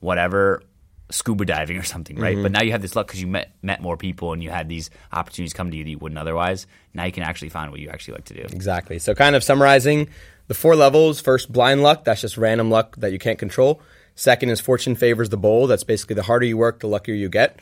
whatever 0.00 0.62
scuba 1.10 1.44
diving 1.44 1.76
or 1.76 1.82
something, 1.82 2.16
right? 2.16 2.34
Mm-hmm. 2.34 2.42
But 2.42 2.52
now 2.52 2.62
you 2.62 2.72
have 2.72 2.82
this 2.82 2.96
luck 2.96 3.06
because 3.06 3.20
you 3.20 3.26
met 3.26 3.52
met 3.62 3.80
more 3.80 3.96
people 3.96 4.32
and 4.32 4.42
you 4.42 4.50
had 4.50 4.68
these 4.68 4.90
opportunities 5.12 5.52
come 5.52 5.70
to 5.70 5.76
you 5.76 5.84
that 5.84 5.90
you 5.90 5.98
wouldn't 5.98 6.18
otherwise. 6.18 6.66
Now 6.94 7.04
you 7.04 7.12
can 7.12 7.22
actually 7.22 7.50
find 7.50 7.70
what 7.70 7.80
you 7.80 7.88
actually 7.88 8.14
like 8.14 8.24
to 8.26 8.34
do. 8.34 8.40
Exactly. 8.40 8.98
So, 8.98 9.14
kind 9.14 9.36
of 9.36 9.44
summarizing 9.44 10.08
the 10.48 10.54
four 10.54 10.76
levels 10.76 11.20
first, 11.20 11.52
blind 11.52 11.82
luck. 11.82 12.04
That's 12.04 12.20
just 12.20 12.36
random 12.36 12.70
luck 12.70 12.96
that 12.96 13.12
you 13.12 13.18
can't 13.18 13.38
control. 13.38 13.82
Second 14.14 14.50
is 14.50 14.60
fortune 14.60 14.94
favors 14.94 15.28
the 15.28 15.36
bold. 15.36 15.70
That's 15.70 15.84
basically 15.84 16.14
the 16.14 16.22
harder 16.22 16.46
you 16.46 16.56
work, 16.56 16.80
the 16.80 16.86
luckier 16.86 17.14
you 17.14 17.28
get. 17.28 17.58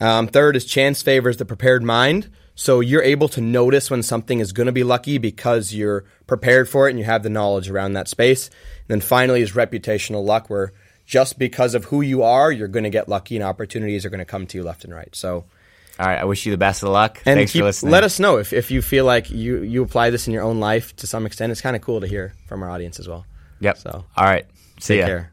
Um, 0.00 0.28
third 0.28 0.54
is 0.54 0.64
chance 0.64 1.02
favors 1.02 1.38
the 1.38 1.44
prepared 1.44 1.82
mind. 1.82 2.30
So, 2.54 2.80
you're 2.80 3.02
able 3.02 3.28
to 3.30 3.40
notice 3.40 3.90
when 3.90 4.02
something 4.02 4.40
is 4.40 4.52
going 4.52 4.66
to 4.66 4.72
be 4.72 4.84
lucky 4.84 5.18
because 5.18 5.72
you're 5.72 6.04
prepared 6.26 6.68
for 6.68 6.86
it 6.86 6.90
and 6.90 6.98
you 6.98 7.04
have 7.04 7.22
the 7.22 7.30
knowledge 7.30 7.70
around 7.70 7.92
that 7.94 8.08
space. 8.08 8.48
And 8.48 8.88
then 8.88 9.00
finally 9.00 9.42
is 9.42 9.52
reputational 9.52 10.24
luck, 10.24 10.50
where 10.50 10.72
just 11.08 11.38
because 11.38 11.74
of 11.74 11.86
who 11.86 12.02
you 12.02 12.22
are, 12.22 12.52
you're 12.52 12.68
going 12.68 12.84
to 12.84 12.90
get 12.90 13.08
lucky 13.08 13.34
and 13.34 13.42
opportunities 13.42 14.04
are 14.04 14.10
going 14.10 14.18
to 14.18 14.26
come 14.26 14.46
to 14.46 14.58
you 14.58 14.62
left 14.62 14.84
and 14.84 14.94
right. 14.94 15.08
So, 15.16 15.46
All 15.98 16.06
right, 16.06 16.18
I 16.18 16.24
wish 16.26 16.44
you 16.44 16.52
the 16.52 16.58
best 16.58 16.82
of 16.82 16.90
luck. 16.90 17.22
and 17.24 17.38
Thanks 17.38 17.52
keep, 17.52 17.60
for 17.60 17.64
listening. 17.64 17.92
let 17.92 18.04
us 18.04 18.20
know 18.20 18.36
if, 18.36 18.52
if 18.52 18.70
you 18.70 18.82
feel 18.82 19.06
like 19.06 19.30
you, 19.30 19.62
you 19.62 19.82
apply 19.82 20.10
this 20.10 20.26
in 20.26 20.34
your 20.34 20.42
own 20.42 20.60
life 20.60 20.94
to 20.96 21.06
some 21.06 21.24
extent. 21.24 21.50
It's 21.50 21.62
kind 21.62 21.74
of 21.74 21.80
cool 21.80 22.02
to 22.02 22.06
hear 22.06 22.34
from 22.46 22.62
our 22.62 22.68
audience 22.68 23.00
as 23.00 23.08
well. 23.08 23.24
Yep. 23.60 23.78
So 23.78 24.04
all 24.16 24.24
right. 24.24 24.44
See 24.80 24.94
take 24.96 25.00
ya. 25.00 25.06
care. 25.06 25.32